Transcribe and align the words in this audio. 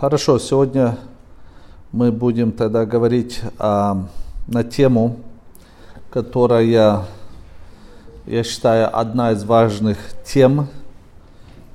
Хорошо, 0.00 0.38
сегодня 0.38 0.96
мы 1.92 2.10
будем 2.10 2.52
тогда 2.52 2.86
говорить 2.86 3.42
а, 3.58 4.06
на 4.48 4.64
тему, 4.64 5.16
которая, 6.10 7.04
я 8.24 8.42
считаю, 8.42 8.98
одна 8.98 9.32
из 9.32 9.44
важных 9.44 9.98
тем, 10.24 10.68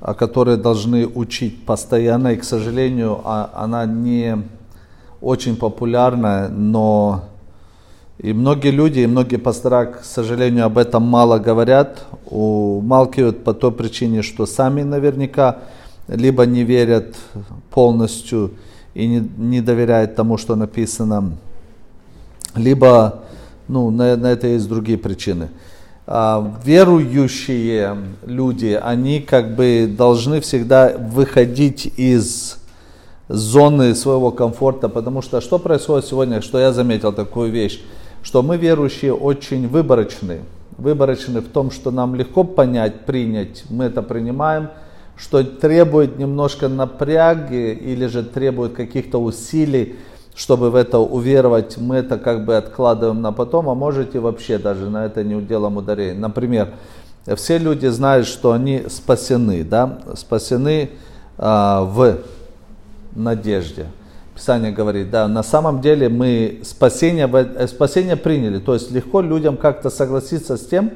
о 0.02 0.16
которой 0.16 0.58
должны 0.58 1.06
учить 1.06 1.68
постоянно. 1.68 2.30
И, 2.30 2.38
к 2.38 2.44
сожалению, 2.44 3.22
а, 3.24 3.52
она 3.54 3.86
не 3.86 4.42
очень 5.22 5.56
популярна, 5.56 6.50
но 6.50 7.26
и 8.18 8.34
многие 8.34 8.72
люди, 8.72 9.02
и 9.02 9.08
многие 9.08 9.38
пастора, 9.38 9.86
к 9.86 10.04
сожалению, 10.04 10.66
об 10.66 10.80
этом 10.80 11.04
мало 11.04 11.38
говорят, 11.38 12.04
умалкивают 12.26 13.44
по 13.44 13.54
той 13.54 13.72
причине, 13.72 14.24
что 14.24 14.48
сами 14.48 14.82
наверняка 14.82 15.60
либо 16.08 16.46
не 16.46 16.64
верят 16.64 17.16
полностью 17.72 18.52
и 18.94 19.08
не, 19.08 19.30
не 19.38 19.62
доверяют 19.62 20.16
тому, 20.16 20.38
что 20.38 20.56
написано, 20.56 21.38
либо 22.56 23.24
ну, 23.68 23.90
на, 23.90 24.16
на 24.16 24.28
это 24.28 24.48
есть 24.48 24.70
другие 24.70 24.98
причины. 24.98 25.50
А, 26.08 26.54
верующие 26.64 27.98
люди, 28.26 28.80
они 28.82 29.20
как 29.20 29.56
бы 29.56 29.94
должны 29.98 30.40
всегда 30.40 30.96
выходить 30.98 31.92
из 31.98 32.58
зоны 33.28 33.96
своего 33.96 34.32
комфорта, 34.32 34.88
потому 34.88 35.24
что 35.24 35.42
что 35.42 35.58
происходит 35.58 36.06
сегодня, 36.06 36.42
что 36.42 36.60
я 36.60 36.72
заметил 36.72 37.12
такую 37.12 37.52
вещь, 37.52 37.82
что 38.22 38.44
мы 38.44 38.58
верующие 38.58 39.14
очень 39.14 39.68
выборочны, 39.68 40.42
выборочны 40.78 41.42
в 41.42 41.48
том, 41.48 41.72
что 41.72 41.90
нам 41.90 42.14
легко 42.14 42.44
понять, 42.44 43.06
принять, 43.06 43.64
мы 43.70 43.86
это 43.86 44.04
принимаем– 44.04 44.70
что 45.18 45.44
требует 45.44 46.18
немножко 46.18 46.68
напряги 46.68 47.72
или 47.74 48.06
же 48.08 48.24
требует 48.24 48.74
каких-то 48.74 49.22
усилий, 49.22 49.96
чтобы 50.36 50.70
в 50.70 50.76
это 50.76 51.00
уверовать, 51.00 51.78
мы 51.78 51.96
это 51.96 52.18
как 52.18 52.44
бы 52.44 52.58
откладываем 52.58 53.22
на 53.22 53.32
потом, 53.32 53.70
а 53.70 53.76
можете 53.76 54.20
вообще 54.20 54.58
даже 54.58 54.90
на 54.90 55.06
это 55.06 55.24
не 55.24 55.36
уделом 55.36 55.78
ударения. 55.78 56.20
Например, 56.20 56.70
все 57.36 57.58
люди 57.58 57.88
знают, 57.88 58.28
что 58.28 58.52
они 58.52 58.84
спасены, 58.90 59.64
да, 59.64 60.00
спасены 60.16 60.92
а, 61.38 61.84
в 61.84 62.18
надежде. 63.16 63.88
Писание 64.36 64.74
говорит, 64.74 65.10
да, 65.10 65.30
на 65.30 65.44
самом 65.44 65.80
деле 65.80 66.10
мы 66.10 66.60
спасение, 66.64 67.30
э, 67.32 67.68
спасение 67.68 68.18
приняли, 68.18 68.60
то 68.60 68.74
есть 68.74 68.92
легко 68.92 69.22
людям 69.22 69.56
как-то 69.56 69.90
согласиться 69.90 70.58
с 70.58 70.66
тем, 70.66 70.92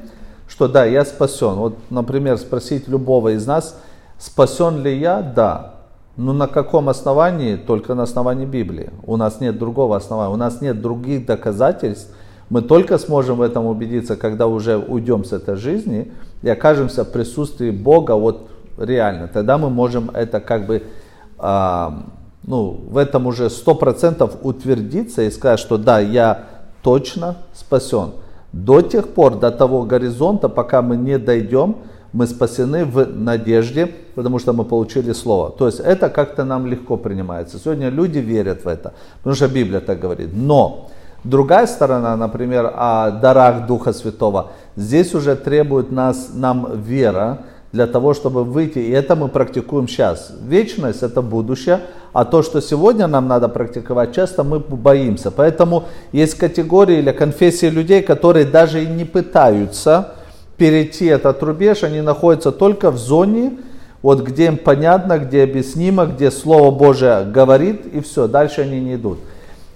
что 0.49 0.67
да, 0.67 0.83
я 0.83 1.05
спасен. 1.05 1.53
Вот, 1.53 1.77
например, 1.89 2.37
спросить 2.37 2.89
любого 2.89 3.29
из 3.29 3.47
нас– 3.47 3.79
Спасен 4.19 4.83
ли 4.83 4.99
я? 4.99 5.21
Да. 5.21 5.75
Но 6.17 6.33
на 6.33 6.47
каком 6.47 6.89
основании? 6.89 7.55
Только 7.55 7.95
на 7.95 8.03
основании 8.03 8.45
Библии. 8.45 8.89
У 9.07 9.15
нас 9.15 9.39
нет 9.39 9.57
другого 9.57 9.95
основания, 9.95 10.33
у 10.33 10.37
нас 10.37 10.59
нет 10.59 10.81
других 10.81 11.25
доказательств. 11.25 12.13
Мы 12.49 12.61
только 12.61 12.97
сможем 12.97 13.37
в 13.37 13.41
этом 13.41 13.65
убедиться, 13.65 14.17
когда 14.17 14.47
уже 14.47 14.77
уйдем 14.77 15.23
с 15.23 15.31
этой 15.31 15.55
жизни 15.55 16.11
и 16.41 16.49
окажемся 16.49 17.05
в 17.05 17.11
присутствии 17.11 17.71
Бога 17.71 18.13
вот 18.13 18.49
реально. 18.77 19.29
Тогда 19.29 19.57
мы 19.57 19.69
можем 19.69 20.09
это 20.09 20.41
как 20.41 20.65
бы, 20.65 20.83
а, 21.37 22.03
ну, 22.43 22.81
в 22.89 22.97
этом 22.97 23.27
уже 23.27 23.49
сто 23.49 23.73
процентов 23.75 24.35
утвердиться 24.41 25.21
и 25.21 25.31
сказать, 25.31 25.59
что 25.59 25.77
да, 25.77 25.99
я 25.99 26.45
точно 26.81 27.37
спасен. 27.53 28.11
До 28.51 28.81
тех 28.81 29.09
пор, 29.09 29.37
до 29.37 29.51
того 29.51 29.83
горизонта, 29.83 30.49
пока 30.49 30.81
мы 30.81 30.97
не 30.97 31.17
дойдем, 31.17 31.77
мы 32.13 32.27
спасены 32.27 32.85
в 32.85 33.05
надежде, 33.05 33.91
потому 34.15 34.39
что 34.39 34.53
мы 34.53 34.63
получили 34.63 35.13
Слово. 35.13 35.51
То 35.51 35.67
есть 35.67 35.79
это 35.79 36.09
как-то 36.09 36.43
нам 36.43 36.67
легко 36.67 36.97
принимается. 36.97 37.59
Сегодня 37.59 37.89
люди 37.89 38.19
верят 38.19 38.65
в 38.65 38.67
это, 38.67 38.93
потому 39.17 39.35
что 39.35 39.47
Библия 39.47 39.79
так 39.79 39.99
говорит. 39.99 40.29
Но 40.33 40.89
другая 41.23 41.67
сторона, 41.67 42.15
например, 42.17 42.71
о 42.75 43.11
дарах 43.11 43.67
Духа 43.67 43.93
Святого, 43.93 44.51
здесь 44.75 45.13
уже 45.13 45.35
требует 45.35 45.91
нас, 45.91 46.29
нам 46.33 46.81
вера, 46.81 47.39
для 47.71 47.85
того, 47.85 48.13
чтобы 48.13 48.43
выйти. 48.43 48.79
И 48.79 48.89
это 48.89 49.15
мы 49.15 49.27
практикуем 49.27 49.87
сейчас. 49.87 50.31
Вечность 50.41 51.03
это 51.03 51.21
будущее, 51.21 51.81
а 52.13 52.25
то, 52.25 52.41
что 52.41 52.61
сегодня 52.61 53.07
нам 53.07 53.27
надо 53.27 53.47
практиковать, 53.47 54.15
часто 54.15 54.43
мы 54.43 54.59
боимся. 54.59 55.29
Поэтому 55.31 55.83
есть 56.11 56.35
категории 56.35 56.97
или 56.97 57.11
конфессии 57.11 57.67
людей, 57.67 58.01
которые 58.01 58.45
даже 58.45 58.83
и 58.83 58.87
не 58.87 59.05
пытаются 59.05 60.15
перейти 60.59 61.05
этот 61.05 61.41
рубеж, 61.41 61.83
они 61.83 62.01
находятся 62.01 62.51
только 62.51 62.91
в 62.91 62.97
зоне, 62.97 63.53
вот 64.03 64.21
где 64.21 64.47
им 64.47 64.57
понятно, 64.57 65.17
где 65.17 65.43
объяснимо, 65.43 66.05
где 66.05 66.29
Слово 66.29 66.69
Божие 66.69 67.25
говорит, 67.25 67.85
и 67.87 68.01
все, 68.01 68.27
дальше 68.27 68.61
они 68.61 68.79
не 68.79 68.95
идут. 68.95 69.19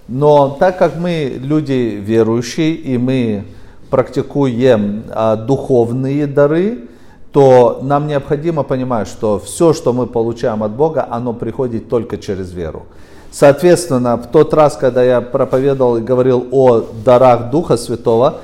Но 0.06 0.56
так 0.60 0.78
как 0.78 0.96
мы 0.96 1.40
люди 1.42 1.98
верующие, 2.00 2.74
и 2.74 2.98
мы 2.98 3.44
практикуем 3.90 5.04
а, 5.10 5.36
духовные 5.36 6.26
дары, 6.26 6.84
то 7.32 7.80
нам 7.82 8.06
необходимо 8.06 8.62
понимать, 8.62 9.08
что 9.08 9.38
все, 9.38 9.72
что 9.72 9.92
мы 9.92 10.06
получаем 10.06 10.62
от 10.62 10.72
Бога, 10.72 11.06
оно 11.10 11.32
приходит 11.32 11.88
только 11.88 12.16
через 12.18 12.52
веру. 12.52 12.84
Соответственно, 13.32 14.16
в 14.16 14.26
тот 14.28 14.54
раз, 14.54 14.76
когда 14.76 15.02
я 15.02 15.20
проповедовал 15.20 15.96
и 15.96 16.02
говорил 16.02 16.46
о 16.52 16.84
дарах 17.04 17.50
Духа 17.50 17.76
Святого, 17.76 18.40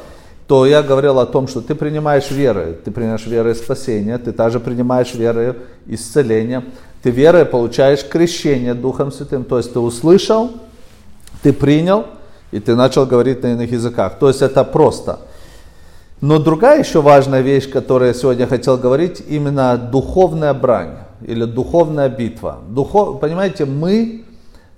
то 0.51 0.67
я 0.67 0.83
говорил 0.83 1.21
о 1.21 1.27
том, 1.27 1.47
что 1.47 1.61
ты 1.61 1.77
принимаешь 1.77 2.29
веры, 2.33 2.77
ты 2.85 2.91
принимаешь 2.91 3.25
верой 3.25 3.55
спасения, 3.55 4.19
ты 4.19 4.33
также 4.33 4.59
принимаешь 4.59 5.15
верой 5.15 5.55
исцеления, 5.87 6.65
ты 7.05 7.11
верой 7.11 7.45
получаешь 7.45 8.05
крещение 8.05 8.75
Духом 8.75 9.13
Святым, 9.13 9.45
то 9.45 9.59
есть 9.59 9.73
ты 9.73 9.79
услышал, 9.79 10.51
ты 11.45 11.53
принял, 11.53 12.07
и 12.51 12.59
ты 12.59 12.75
начал 12.75 13.07
говорить 13.07 13.45
на 13.45 13.53
иных 13.53 13.71
языках. 13.71 14.19
То 14.19 14.27
есть 14.27 14.43
это 14.43 14.65
просто. 14.65 15.21
Но 16.21 16.41
другая 16.41 16.81
еще 16.81 17.01
важная 17.01 17.43
вещь, 17.43 17.71
которую 17.71 18.09
я 18.09 18.15
сегодня 18.15 18.49
хотел 18.49 18.77
говорить, 18.77 19.23
именно 19.29 19.79
духовная 19.79 20.53
брань 20.53 20.97
или 21.23 21.45
духовная 21.45 22.09
битва. 22.09 22.59
Духов, 22.69 23.21
понимаете, 23.21 23.67
мы 23.67 24.25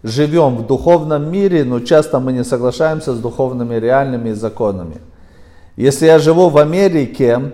живем 0.03 0.57
в 0.57 0.67
духовном 0.67 1.33
мире, 1.33 1.65
но 1.65 1.81
часто 1.81 2.21
мы 2.21 2.35
не 2.35 2.45
соглашаемся 2.45 3.15
с 3.15 3.19
духовными 3.19 3.77
реальными 3.77 4.33
законами. 4.33 5.01
Если 5.77 6.07
я 6.07 6.19
живу 6.19 6.49
в 6.51 6.59
Америке, 6.59 7.53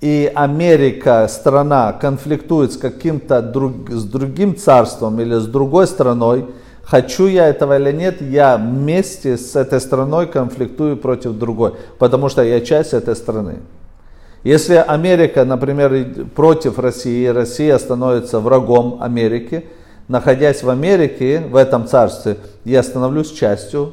и 0.00 0.30
Америка, 0.34 1.28
страна, 1.30 1.92
конфликтует 1.92 2.72
с 2.72 2.76
каким-то 2.76 3.40
друг, 3.40 3.88
с 3.88 4.02
другим 4.02 4.56
царством 4.56 5.20
или 5.20 5.36
с 5.36 5.46
другой 5.46 5.86
страной, 5.86 6.46
хочу 6.82 7.28
я 7.28 7.46
этого 7.48 7.78
или 7.78 7.92
нет, 7.96 8.20
я 8.20 8.56
вместе 8.56 9.38
с 9.38 9.54
этой 9.54 9.80
страной 9.80 10.26
конфликтую 10.26 10.96
против 10.96 11.34
другой, 11.34 11.74
потому 12.00 12.28
что 12.28 12.42
я 12.42 12.60
часть 12.60 12.94
этой 12.94 13.14
страны. 13.14 13.58
Если 14.42 14.74
Америка, 14.74 15.44
например, 15.44 16.26
против 16.34 16.80
России, 16.80 17.26
Россия 17.26 17.78
становится 17.78 18.40
врагом 18.40 18.98
Америки, 19.00 19.66
находясь 20.08 20.64
в 20.64 20.68
Америке, 20.68 21.44
в 21.48 21.54
этом 21.54 21.86
царстве, 21.86 22.38
я 22.64 22.82
становлюсь 22.82 23.30
частью, 23.30 23.92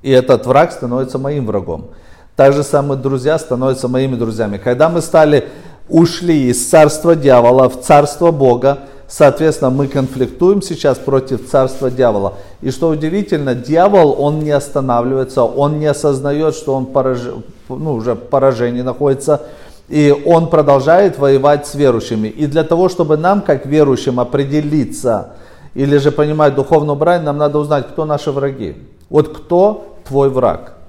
и 0.00 0.12
этот 0.12 0.46
враг 0.46 0.70
становится 0.70 1.18
моим 1.18 1.46
врагом. 1.46 1.90
Так 2.40 2.54
же 2.54 2.62
самые 2.62 2.98
друзья 2.98 3.38
становятся 3.38 3.86
моими 3.86 4.16
друзьями. 4.16 4.56
Когда 4.56 4.88
мы 4.88 5.02
стали, 5.02 5.50
ушли 5.90 6.48
из 6.48 6.70
царства 6.70 7.14
дьявола 7.14 7.68
в 7.68 7.82
царство 7.82 8.30
Бога, 8.30 8.78
соответственно, 9.08 9.68
мы 9.68 9.88
конфликтуем 9.88 10.62
сейчас 10.62 10.96
против 10.96 11.50
царства 11.50 11.90
дьявола. 11.90 12.38
И 12.62 12.70
что 12.70 12.88
удивительно, 12.88 13.54
дьявол, 13.54 14.16
он 14.18 14.38
не 14.38 14.52
останавливается, 14.52 15.42
он 15.42 15.80
не 15.80 15.84
осознает, 15.84 16.54
что 16.54 16.72
он 16.72 16.86
пораж... 16.86 17.18
ну, 17.68 17.92
уже 17.92 18.14
в 18.14 18.20
поражении 18.20 18.80
находится, 18.80 19.42
и 19.90 20.10
он 20.24 20.48
продолжает 20.48 21.18
воевать 21.18 21.66
с 21.66 21.74
верующими. 21.74 22.28
И 22.28 22.46
для 22.46 22.64
того, 22.64 22.88
чтобы 22.88 23.18
нам, 23.18 23.42
как 23.42 23.66
верующим, 23.66 24.18
определиться, 24.18 25.34
или 25.74 25.98
же 25.98 26.10
понимать 26.10 26.54
духовную 26.54 26.96
брань, 26.96 27.22
нам 27.22 27.36
надо 27.36 27.58
узнать, 27.58 27.88
кто 27.88 28.06
наши 28.06 28.32
враги. 28.32 28.78
Вот 29.10 29.28
кто 29.36 29.94
твой 30.08 30.30
враг? 30.30 30.79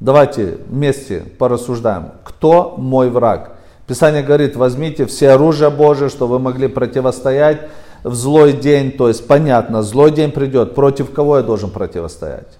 Давайте 0.00 0.58
вместе 0.66 1.20
порассуждаем. 1.38 2.12
Кто 2.24 2.74
мой 2.78 3.10
враг? 3.10 3.52
Писание 3.86 4.22
говорит, 4.22 4.56
возьмите 4.56 5.04
все 5.04 5.30
оружие 5.30 5.68
Божие, 5.68 6.08
что 6.08 6.26
вы 6.26 6.38
могли 6.38 6.68
противостоять 6.68 7.68
в 8.02 8.14
злой 8.14 8.54
день. 8.54 8.92
То 8.92 9.08
есть 9.08 9.26
понятно, 9.26 9.82
злой 9.82 10.10
день 10.10 10.32
придет. 10.32 10.74
Против 10.74 11.12
кого 11.12 11.36
я 11.36 11.42
должен 11.42 11.70
противостоять? 11.70 12.58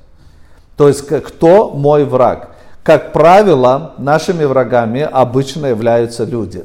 То 0.77 0.89
есть 0.89 1.07
кто 1.07 1.71
мой 1.71 2.05
враг? 2.05 2.51
Как 2.83 3.13
правило, 3.13 3.95
нашими 3.99 4.45
врагами 4.45 5.01
обычно 5.01 5.67
являются 5.67 6.25
люди. 6.25 6.65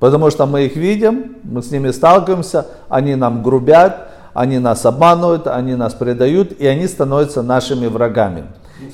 Потому 0.00 0.30
что 0.30 0.44
мы 0.44 0.64
их 0.64 0.76
видим, 0.76 1.36
мы 1.44 1.62
с 1.62 1.70
ними 1.70 1.90
сталкиваемся, 1.90 2.66
они 2.88 3.14
нам 3.14 3.42
грубят, 3.42 4.08
они 4.34 4.58
нас 4.58 4.84
обманывают, 4.84 5.46
они 5.46 5.76
нас 5.76 5.94
предают, 5.94 6.52
и 6.52 6.66
они 6.66 6.86
становятся 6.88 7.42
нашими 7.42 7.86
врагами. 7.86 8.44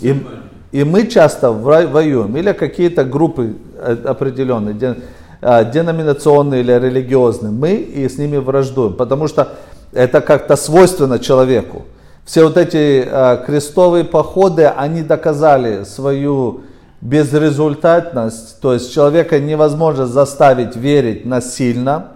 И, 0.00 0.24
и 0.72 0.84
мы 0.84 1.06
часто 1.06 1.50
воюем, 1.50 2.36
или 2.36 2.52
какие-то 2.52 3.04
группы 3.04 3.56
э, 3.78 3.96
определенные, 4.04 4.96
э, 5.40 5.70
деноминационные 5.72 6.60
или 6.60 6.72
религиозные, 6.72 7.50
мы 7.50 7.74
и 7.74 8.08
с 8.08 8.18
ними 8.18 8.36
враждуем, 8.36 8.94
потому 8.94 9.26
что 9.26 9.48
это 9.92 10.20
как-то 10.20 10.56
свойственно 10.56 11.18
человеку. 11.18 11.86
Все 12.24 12.44
вот 12.44 12.56
эти 12.56 13.04
э, 13.04 13.42
крестовые 13.44 14.04
походы, 14.04 14.66
они 14.66 15.02
доказали 15.02 15.82
свою 15.84 16.62
безрезультатность, 17.00 18.60
то 18.60 18.74
есть 18.74 18.92
человека 18.92 19.40
невозможно 19.40 20.06
заставить 20.06 20.76
верить 20.76 21.24
насильно, 21.24 22.08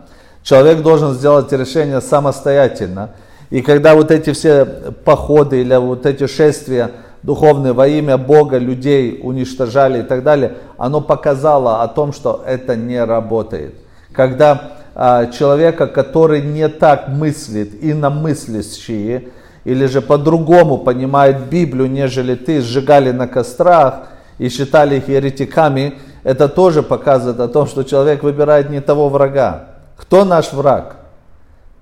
человек 0.42 0.82
должен 0.82 1.14
сделать 1.14 1.50
решение 1.52 2.00
самостоятельно. 2.00 3.10
И 3.50 3.62
когда 3.62 3.94
вот 3.94 4.10
эти 4.10 4.32
все 4.32 4.64
походы 5.04 5.62
или 5.62 5.74
вот 5.76 6.06
эти 6.06 6.26
шествия 6.26 6.90
духовные 7.24 7.72
во 7.72 7.88
имя 7.88 8.18
Бога 8.18 8.58
людей 8.58 9.18
уничтожали 9.22 10.00
и 10.00 10.02
так 10.02 10.22
далее, 10.22 10.56
оно 10.76 11.00
показало 11.00 11.82
о 11.82 11.88
том, 11.88 12.12
что 12.12 12.44
это 12.46 12.76
не 12.76 13.02
работает. 13.02 13.74
Когда 14.12 14.72
а, 14.94 15.26
человека, 15.26 15.86
который 15.86 16.42
не 16.42 16.68
так 16.68 17.08
мыслит, 17.08 17.72
иномыслящие, 17.80 19.30
или 19.64 19.86
же 19.86 20.02
по-другому 20.02 20.76
понимает 20.76 21.48
Библию, 21.48 21.90
нежели 21.90 22.34
ты, 22.34 22.60
сжигали 22.60 23.10
на 23.10 23.26
кострах 23.26 24.08
и 24.36 24.50
считали 24.50 24.96
их 24.96 25.08
еретиками, 25.08 25.94
это 26.24 26.50
тоже 26.50 26.82
показывает 26.82 27.40
о 27.40 27.48
том, 27.48 27.66
что 27.66 27.84
человек 27.84 28.22
выбирает 28.22 28.68
не 28.68 28.82
того 28.82 29.08
врага. 29.08 29.68
Кто 29.96 30.26
наш 30.26 30.52
враг? 30.52 30.96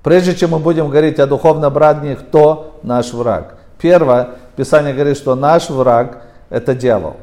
Прежде 0.05 0.37
чем 0.37 0.51
мы 0.51 0.61
будем 0.61 0.89
говорить 0.89 1.19
о 1.19 1.27
духовном 1.27 1.73
братне, 1.73 2.15
кто 2.15 2.79
наш 2.85 3.13
враг? 3.13 3.57
Первое, 3.81 4.29
Писание 4.57 4.95
говорит, 4.95 5.17
что 5.17 5.35
наш 5.35 5.71
враг– 5.71 6.23
это 6.51 6.75
дьявол. 6.75 7.17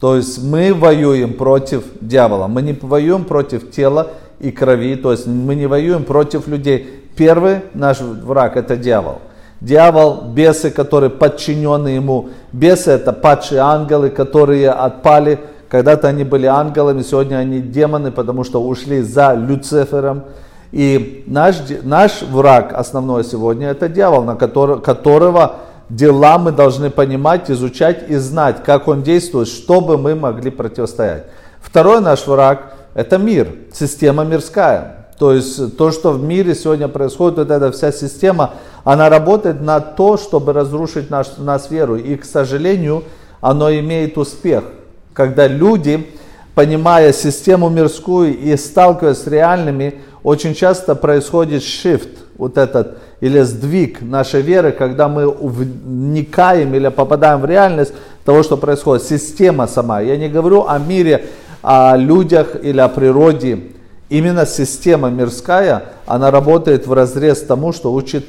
То 0.00 0.16
есть 0.16 0.42
мы 0.42 0.72
воюем 0.72 1.34
против 1.34 1.84
дьявола. 2.00 2.46
Мы 2.46 2.62
не 2.62 2.72
воюем 2.72 3.24
против 3.24 3.70
тела 3.70 4.08
и 4.38 4.50
крови, 4.50 4.96
то 4.96 5.12
есть 5.12 5.26
мы 5.26 5.54
не 5.54 5.66
воюем 5.66 6.04
против 6.04 6.48
людей. 6.48 7.08
Первый 7.16 7.60
наш 7.74 8.00
враг– 8.00 8.56
это 8.58 8.76
дьявол. 8.76 9.18
Дьявол, 9.60 10.22
бесы, 10.32 10.70
которые 10.70 11.10
подчинены 11.10 11.88
ему. 11.88 12.30
Бесы– 12.50 12.90
это 12.92 13.12
падшие 13.12 13.60
ангелы, 13.60 14.08
которые 14.08 14.70
отпали. 14.70 15.38
Когда-то 15.68 16.08
они 16.08 16.24
были 16.24 16.46
ангелами, 16.46 17.02
сегодня 17.02 17.36
они 17.36 17.60
демоны, 17.60 18.10
потому 18.10 18.42
что 18.42 18.62
ушли 18.62 19.02
за 19.02 19.34
Люцифером. 19.34 20.24
И 20.72 21.24
наш, 21.26 21.56
наш 21.82 22.22
враг 22.22 22.72
основной 22.72 23.22
сегодня– 23.24 23.68
это 23.70 23.90
дьявол, 23.90 24.24
на 24.24 24.34
который, 24.36 24.80
которого 24.80 25.56
дела 25.90 26.38
мы 26.38 26.52
должны 26.52 26.88
понимать, 26.88 27.50
изучать 27.50 28.08
и 28.08 28.16
знать, 28.16 28.62
как 28.64 28.88
он 28.88 29.02
действует, 29.02 29.48
чтобы 29.48 29.98
мы 29.98 30.14
могли 30.14 30.50
противостоять. 30.50 31.24
Второй 31.60 32.00
наш 32.00 32.26
враг– 32.26 32.74
это 32.94 33.18
мир, 33.18 33.48
система 33.72 34.24
мирская. 34.24 35.08
То 35.18 35.34
есть 35.34 35.76
то, 35.76 35.90
что 35.90 36.12
в 36.12 36.22
мире 36.22 36.54
сегодня 36.54 36.88
происходит, 36.88 37.36
вот 37.36 37.50
эта 37.50 37.70
вся 37.72 37.92
система, 37.92 38.54
она 38.84 39.10
работает 39.10 39.60
на 39.60 39.80
то, 39.80 40.16
чтобы 40.16 40.54
разрушить 40.54 41.10
наш, 41.10 41.36
нас 41.36 41.70
веру. 41.70 41.96
И, 41.96 42.16
к 42.16 42.24
сожалению, 42.24 43.04
оно 43.42 43.70
имеет 43.70 44.16
успех. 44.16 44.64
Когда 45.12 45.46
люди, 45.46 46.06
понимая 46.54 47.12
систему 47.12 47.68
мирскую 47.68 48.38
и 48.38 48.56
сталкиваясь 48.56 49.18
с 49.18 49.26
реальными, 49.26 50.00
очень 50.22 50.54
часто 50.54 50.94
происходит 50.94 51.62
shift, 51.62 52.08
вот 52.36 52.56
этот, 52.58 52.98
или 53.20 53.40
сдвиг 53.42 54.00
нашей 54.00 54.42
веры, 54.42 54.72
когда 54.72 55.08
мы 55.08 55.30
вникаем 55.30 56.74
или 56.74 56.88
попадаем 56.88 57.40
в 57.40 57.44
реальность 57.44 57.92
того, 58.24 58.42
что 58.42 58.56
происходит. 58.56 59.04
Система 59.04 59.66
сама. 59.66 60.00
Я 60.00 60.16
не 60.16 60.28
говорю 60.28 60.66
о 60.66 60.78
мире, 60.78 61.26
о 61.62 61.96
людях 61.96 62.56
или 62.62 62.80
о 62.80 62.88
природе. 62.88 63.60
Именно 64.08 64.46
система 64.46 65.10
мирская, 65.10 65.84
она 66.06 66.30
работает 66.30 66.86
в 66.86 66.92
разрез 66.92 67.42
тому, 67.42 67.72
что 67.72 67.92
учит 67.92 68.24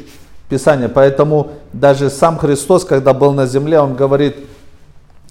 Писание. 0.49 0.89
Поэтому 0.89 1.51
даже 1.71 2.09
сам 2.09 2.37
Христос, 2.37 2.83
когда 2.83 3.13
был 3.13 3.31
на 3.31 3.47
земле, 3.47 3.79
он 3.79 3.95
говорит, 3.95 4.35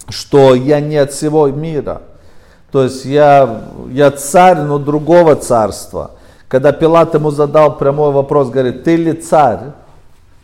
что 0.09 0.55
я 0.55 0.79
не 0.79 0.97
от 0.97 1.11
всего 1.11 1.47
мира. 1.47 2.01
То 2.71 2.83
есть 2.83 3.05
я, 3.05 3.61
я 3.91 4.09
царь, 4.11 4.57
но 4.57 4.79
другого 4.79 5.35
царства. 5.35 6.11
Когда 6.51 6.73
Пилат 6.73 7.13
ему 7.13 7.31
задал 7.31 7.77
прямой 7.77 8.11
вопрос, 8.11 8.49
говорит, 8.49 8.83
ты 8.83 8.97
ли 8.97 9.13
царь? 9.13 9.71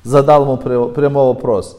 Задал 0.06 0.44
ему 0.44 0.56
прямой 0.56 1.26
вопрос. 1.26 1.78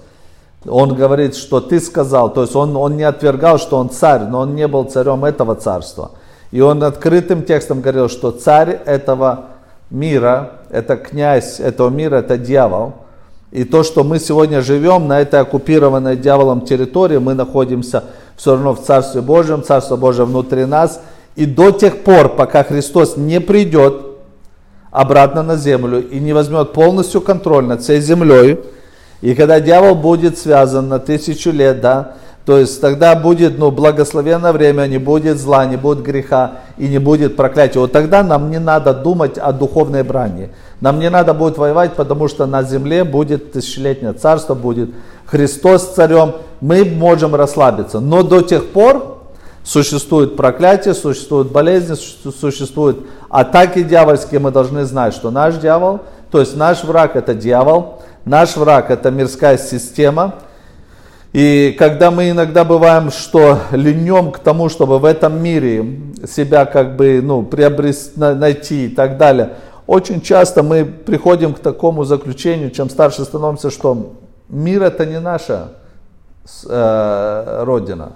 Он 0.66 0.94
говорит, 0.94 1.34
что 1.34 1.62
ты 1.62 1.80
сказал, 1.80 2.30
то 2.30 2.42
есть 2.42 2.54
он, 2.54 2.76
он 2.76 2.98
не 2.98 3.04
отвергал, 3.04 3.58
что 3.58 3.78
он 3.78 3.88
царь, 3.88 4.25
но 4.25 4.40
он 4.40 4.54
не 4.54 4.69
был 4.69 4.84
царем 4.84 5.25
этого 5.25 5.54
царства. 5.54 6.10
И 6.50 6.60
он 6.60 6.82
открытым 6.82 7.42
текстом 7.42 7.80
говорил, 7.80 8.10
что 8.10 8.30
царь 8.30 8.78
этого 8.84 9.46
мира, 9.88 10.50
это 10.69 10.98
князь 10.98 11.58
этого 11.58 11.88
мира, 11.88 12.16
это 12.16 12.36
дьявол. 12.36 12.96
И 13.50 13.64
то, 13.64 13.82
что 13.82 14.04
мы 14.04 14.19
сегодня 14.19 14.60
живем 14.60 15.08
на 15.08 15.22
этой 15.22 15.40
оккупированной 15.40 16.19
дьяволом 16.19 16.66
территории, 16.66 17.16
мы 17.16 17.32
находимся 17.32 18.04
все 18.36 18.52
равно 18.52 18.75
в 18.75 18.84
Царстве 18.84 19.22
Божьем, 19.22 19.62
Царство 19.62 19.96
Божье 19.96 20.26
внутри 20.26 20.66
нас. 20.66 21.00
И 21.34 21.46
до 21.46 21.70
тех 21.70 22.02
пор, 22.04 22.28
пока 22.28 22.62
Христос 22.62 23.16
не 23.16 23.40
придет, 23.40 24.07
обратно 24.90 25.43
на 25.43 25.56
землю 25.56 26.06
и 26.06 26.19
не 26.19 26.32
возьмет 26.32 26.73
полностью 26.73 27.20
контроль 27.20 27.64
над 27.64 27.82
всей 27.82 28.00
землей, 28.00 28.58
и 29.20 29.35
когда 29.35 29.61
дьявол 29.61 29.94
будет 29.94 30.38
связан 30.38 30.88
на 30.88 30.99
тысячу 30.99 31.50
лет, 31.50 31.81
да, 31.81 32.14
то 32.49 32.56
есть 32.56 32.81
тогда 32.81 33.14
будет 33.14 33.58
ну, 33.58 33.70
благословенное 33.70 34.52
время, 34.52 34.87
не 34.87 34.96
будет 34.96 35.38
зла, 35.38 35.67
не 35.67 35.76
будет 35.76 36.02
греха 36.02 36.52
и 36.79 36.88
не 36.88 36.96
будет 36.96 37.37
проклятия. 37.37 37.79
Вот 37.79 37.93
тогда 37.93 38.23
нам 38.23 38.50
не 38.50 38.58
надо 38.58 38.94
думать 38.94 39.37
о 39.37 39.52
духовной 39.52 40.02
брани. 40.02 40.49
Нам 40.81 40.99
не 40.99 41.11
надо 41.11 41.35
будет 41.35 41.58
воевать, 41.58 41.93
потому 41.93 42.26
что 42.26 42.46
на 42.46 42.62
земле 42.62 43.05
будет 43.05 43.52
тысячелетнее 43.52 44.14
царство, 44.14 44.55
будет 44.55 44.88
Христос 45.26 45.93
царем. 45.94 46.37
Мы 46.62 46.87
можем 46.87 47.35
расслабиться. 47.35 48.00
Но 48.00 48.23
до 48.23 48.40
тех 48.40 48.69
пор, 48.69 49.17
Существует 49.68 50.34
проклятие, 50.34 50.94
существуют 50.94 51.52
болезни, 51.52 51.94
существуют 51.94 53.06
атаки 53.28 53.82
дьявольские. 53.82 54.40
Мы 54.40 54.50
должны 54.50 54.86
знать, 54.86 55.12
что 55.12 55.30
наш 55.30 55.56
дьявол, 55.56 56.00
то 56.30 56.40
есть 56.40 56.56
наш 56.56 56.84
враг 56.84 57.16
это 57.16 57.34
дьявол, 57.34 58.02
наш 58.24 58.56
враг 58.56 58.90
это 58.90 59.10
мирская 59.10 59.58
система. 59.58 60.36
И 61.34 61.76
когда 61.78 62.10
мы 62.10 62.30
иногда 62.30 62.64
бываем, 62.64 63.10
что 63.10 63.58
ленем 63.70 64.32
к 64.32 64.38
тому, 64.38 64.70
чтобы 64.70 64.98
в 64.98 65.04
этом 65.04 65.38
мире 65.42 66.00
себя 66.26 66.64
как 66.64 66.96
бы 66.96 67.20
ну, 67.22 67.42
приобрести, 67.42 68.18
найти 68.18 68.86
и 68.86 68.88
так 68.88 69.18
далее, 69.18 69.50
очень 69.86 70.22
часто 70.22 70.62
мы 70.62 70.86
приходим 70.86 71.52
к 71.52 71.58
такому 71.58 72.04
заключению, 72.04 72.70
чем 72.70 72.88
старше 72.88 73.22
становимся, 73.26 73.68
что 73.70 74.14
мир 74.48 74.84
это 74.84 75.04
не 75.04 75.20
наша 75.20 75.72
э, 76.66 77.62
родина. 77.66 78.12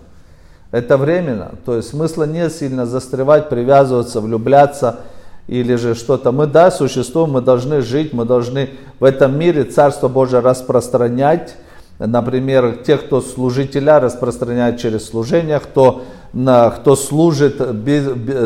Это 0.72 0.96
временно, 0.96 1.52
то 1.66 1.76
есть 1.76 1.90
смысла 1.90 2.24
нет 2.24 2.50
сильно 2.50 2.86
застревать, 2.86 3.50
привязываться, 3.50 4.22
влюбляться 4.22 5.00
или 5.46 5.74
же 5.74 5.94
что-то. 5.94 6.32
Мы, 6.32 6.46
да, 6.46 6.70
существуем, 6.70 7.32
мы 7.32 7.42
должны 7.42 7.82
жить, 7.82 8.14
мы 8.14 8.24
должны 8.24 8.70
в 8.98 9.04
этом 9.04 9.38
мире 9.38 9.64
Царство 9.64 10.08
Божие 10.08 10.40
распространять. 10.40 11.56
Например, 11.98 12.78
те, 12.86 12.96
кто 12.96 13.20
служителя 13.20 14.00
распространяет 14.00 14.80
через 14.80 15.04
служение, 15.04 15.60
кто 15.60 16.02
кто 16.32 16.96
служит 16.96 17.58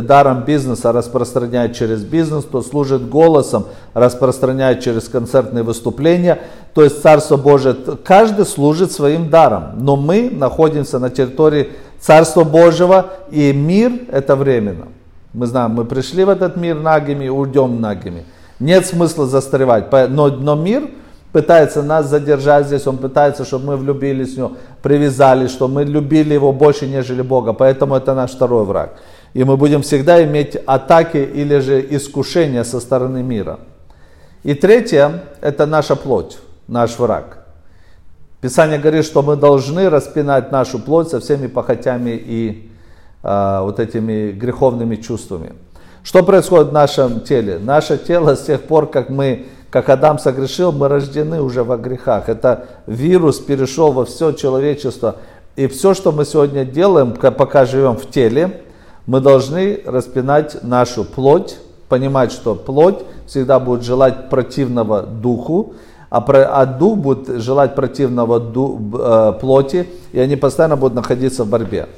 даром 0.06 0.44
бизнеса, 0.44 0.90
распространяет 0.90 1.76
через 1.76 2.02
бизнес, 2.02 2.44
кто 2.44 2.60
служит 2.60 3.08
голосом, 3.08 3.66
распространяет 3.94 4.80
через 4.80 5.08
концертные 5.08 5.62
выступления. 5.62 6.40
То 6.74 6.82
есть 6.82 7.00
Царство 7.00 7.36
Божие, 7.36 7.76
каждый 8.04 8.44
служит 8.44 8.90
своим 8.90 9.30
даром. 9.30 9.74
Но 9.78 9.94
мы 9.94 10.30
находимся 10.32 10.98
на 10.98 11.10
территории 11.10 11.70
Царства 12.06 12.44
Божьего, 12.44 13.14
и 13.32 13.52
мир 13.52 13.90
это 14.12 14.36
временно. 14.36 14.86
Мы 15.32 15.46
знаем, 15.46 15.72
мы 15.72 15.84
пришли 15.84 16.22
в 16.22 16.28
этот 16.28 16.56
мир 16.56 16.76
нагими, 16.76 17.26
уйдем 17.26 17.80
нагими. 17.80 18.24
Нет 18.60 18.86
смысла 18.86 19.26
застревать. 19.26 19.90
Но, 19.90 20.28
но 20.28 20.54
мир 20.54 20.88
пытается 21.32 21.82
нас 21.82 22.06
задержать 22.06 22.68
здесь, 22.68 22.86
он 22.86 22.98
пытается, 22.98 23.44
чтобы 23.44 23.66
мы 23.66 23.76
влюбились 23.76 24.34
в 24.34 24.38
него, 24.38 24.52
привязались, 24.82 25.50
что 25.50 25.66
мы 25.66 25.82
любили 25.82 26.32
его 26.32 26.52
больше, 26.52 26.86
нежели 26.86 27.22
Бога. 27.22 27.52
Поэтому 27.52 27.96
это 27.96 28.14
наш 28.14 28.30
второй 28.30 28.64
враг. 28.64 28.98
И 29.34 29.42
мы 29.42 29.56
будем 29.56 29.82
всегда 29.82 30.22
иметь 30.22 30.56
атаки 30.64 31.16
или 31.16 31.58
же 31.58 31.84
искушения 31.90 32.62
со 32.62 32.78
стороны 32.78 33.24
мира. 33.24 33.58
И 34.44 34.54
третье, 34.54 35.24
это 35.40 35.66
наша 35.66 35.96
плоть, 35.96 36.38
наш 36.68 37.00
враг. 37.00 37.45
Писание 38.46 38.78
говорит, 38.78 39.04
что 39.04 39.22
мы 39.22 39.34
должны 39.34 39.90
распинать 39.90 40.52
нашу 40.52 40.78
плоть 40.78 41.08
со 41.08 41.18
всеми 41.18 41.48
похотями 41.48 42.10
и 42.10 42.70
э, 43.24 43.58
вот 43.60 43.80
этими 43.80 44.30
греховными 44.30 44.94
чувствами. 44.94 45.54
Что 46.04 46.22
происходит 46.22 46.68
в 46.68 46.72
нашем 46.72 47.22
теле? 47.22 47.58
Наше 47.58 47.98
тело 47.98 48.36
с 48.36 48.44
тех 48.44 48.62
пор, 48.62 48.88
как 48.88 49.10
мы 49.10 49.46
как 49.68 49.88
Адам 49.88 50.20
согрешил, 50.20 50.70
мы 50.70 50.86
рождены 50.86 51.42
уже 51.42 51.64
во 51.64 51.76
грехах. 51.76 52.28
Это 52.28 52.66
вирус 52.86 53.40
перешел 53.40 53.90
во 53.90 54.04
все 54.04 54.30
человечество. 54.30 55.16
И 55.56 55.66
все, 55.66 55.92
что 55.92 56.12
мы 56.12 56.24
сегодня 56.24 56.64
делаем, 56.64 57.14
пока 57.14 57.64
живем 57.64 57.96
в 57.96 58.08
теле, 58.08 58.62
мы 59.06 59.18
должны 59.18 59.80
распинать 59.84 60.62
нашу 60.62 61.04
плоть 61.04 61.56
понимать, 61.88 62.30
что 62.30 62.54
плоть 62.54 63.00
всегда 63.26 63.58
будет 63.58 63.82
желать 63.82 64.28
противного 64.30 65.02
духу, 65.02 65.74
а, 66.08 66.20
про, 66.20 66.60
а 66.60 66.66
дух 66.66 66.98
будет 66.98 67.40
желать 67.42 67.74
противного 67.74 68.38
ду, 68.40 68.80
э, 68.98 69.32
плоти, 69.40 69.88
и 70.12 70.20
они 70.20 70.36
постоянно 70.36 70.76
будут 70.76 70.94
находиться 70.94 71.44
в 71.44 71.48
борьбе. 71.48 71.88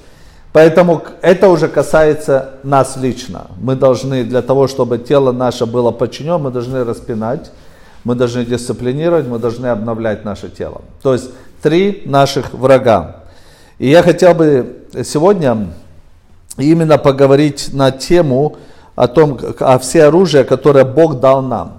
Поэтому 0.53 1.03
это 1.21 1.49
уже 1.49 1.69
касается 1.69 2.55
нас 2.63 2.97
лично. 2.97 3.49
Мы 3.61 3.77
должны, 3.77 4.25
для 4.25 4.43
того, 4.43 4.67
чтобы 4.67 4.99
тело 4.99 5.31
наше 5.31 5.67
было 5.67 5.91
подчинено, 5.91 6.39
мы 6.39 6.51
должны 6.51 6.85
распинать, 6.85 7.51
мы 8.05 8.15
должны 8.15 8.45
дисциплинировать, 8.45 9.27
мы 9.27 9.39
должны 9.39 9.67
обновлять 9.67 10.25
наше 10.25 10.49
тело. 10.49 10.81
То 11.03 11.13
есть 11.13 11.31
три 11.63 12.03
наших 12.07 12.55
врага. 12.55 13.17
И 13.79 13.89
я 13.91 14.03
хотел 14.03 14.35
бы 14.35 14.85
сегодня 15.05 15.69
именно 16.57 16.99
поговорить 16.99 17.71
на 17.73 17.91
тему 17.91 18.57
о 18.97 19.07
том, 19.07 19.39
о 19.61 19.79
все 19.79 20.05
оружие, 20.05 20.45
которое 20.45 20.85
Бог 20.85 21.21
дал 21.21 21.43
нам. 21.43 21.78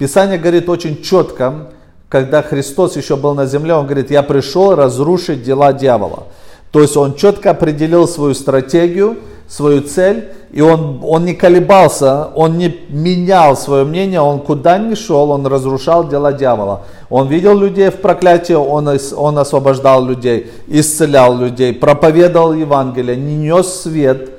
Писание 0.00 0.38
говорит 0.38 0.66
очень 0.70 1.02
четко, 1.02 1.66
когда 2.08 2.40
Христос 2.40 2.96
еще 2.96 3.16
был 3.16 3.34
на 3.34 3.44
земле, 3.44 3.74
Он 3.74 3.84
говорит, 3.84 4.10
я 4.10 4.22
пришел 4.22 4.74
разрушить 4.74 5.42
дела 5.42 5.74
дьявола. 5.74 6.22
То 6.70 6.80
есть 6.80 6.96
Он 6.96 7.16
четко 7.16 7.50
определил 7.50 8.08
свою 8.08 8.32
стратегию, 8.32 9.18
свою 9.46 9.82
цель, 9.82 10.30
и 10.52 10.62
он, 10.62 11.00
он 11.02 11.26
не 11.26 11.34
колебался, 11.34 12.28
он 12.34 12.56
не 12.56 12.74
менял 12.88 13.58
свое 13.58 13.84
мнение, 13.84 14.22
он 14.22 14.40
куда 14.40 14.78
ни 14.78 14.94
шел, 14.94 15.32
он 15.32 15.46
разрушал 15.46 16.08
дела 16.08 16.32
дьявола. 16.32 16.86
Он 17.10 17.28
видел 17.28 17.58
людей 17.58 17.90
в 17.90 17.96
проклятии, 17.96 18.54
он, 18.54 18.88
он 19.16 19.38
освобождал 19.38 20.06
людей, 20.06 20.50
исцелял 20.66 21.36
людей, 21.36 21.74
проповедовал 21.74 22.54
Евангелие, 22.54 23.16
не 23.16 23.36
нес 23.36 23.82
свет, 23.82 24.30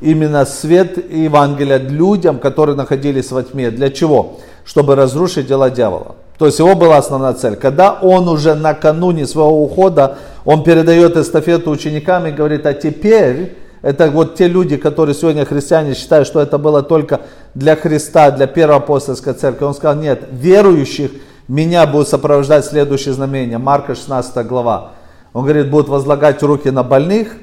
именно 0.00 0.44
свет 0.44 1.08
Евангелия 1.08 1.78
людям, 1.78 2.40
которые 2.40 2.74
находились 2.74 3.30
во 3.30 3.44
тьме. 3.44 3.70
Для 3.70 3.90
чего? 3.90 4.40
Чтобы 4.64 4.94
разрушить 4.94 5.46
дела 5.46 5.70
дьявола. 5.70 6.16
То 6.38 6.46
есть 6.46 6.58
его 6.58 6.74
была 6.74 6.96
основная 6.96 7.34
цель. 7.34 7.56
Когда 7.56 7.92
он 7.92 8.28
уже 8.28 8.54
накануне 8.54 9.26
своего 9.26 9.62
ухода, 9.62 10.16
он 10.44 10.64
передает 10.64 11.16
эстафету 11.16 11.70
ученикам 11.70 12.26
и 12.26 12.32
говорит, 12.32 12.66
а 12.66 12.74
теперь 12.74 13.56
это 13.82 14.10
вот 14.10 14.34
те 14.34 14.48
люди, 14.48 14.76
которые 14.76 15.14
сегодня 15.14 15.44
христиане 15.44 15.94
считают, 15.94 16.26
что 16.26 16.40
это 16.40 16.56
было 16.58 16.82
только 16.82 17.20
для 17.54 17.76
Христа, 17.76 18.30
для 18.30 18.46
первой 18.46 18.76
апостольской 18.76 19.34
церкви. 19.34 19.64
Он 19.64 19.74
сказал, 19.74 20.00
нет, 20.00 20.26
верующих 20.32 21.10
меня 21.48 21.86
будут 21.86 22.08
сопровождать 22.08 22.64
следующее 22.64 23.12
знамение. 23.12 23.58
Марка 23.58 23.94
16 23.94 24.46
глава. 24.46 24.92
Он 25.34 25.42
говорит, 25.42 25.70
будут 25.70 25.88
возлагать 25.88 26.42
руки 26.42 26.70
на 26.70 26.82
больных, 26.82 27.36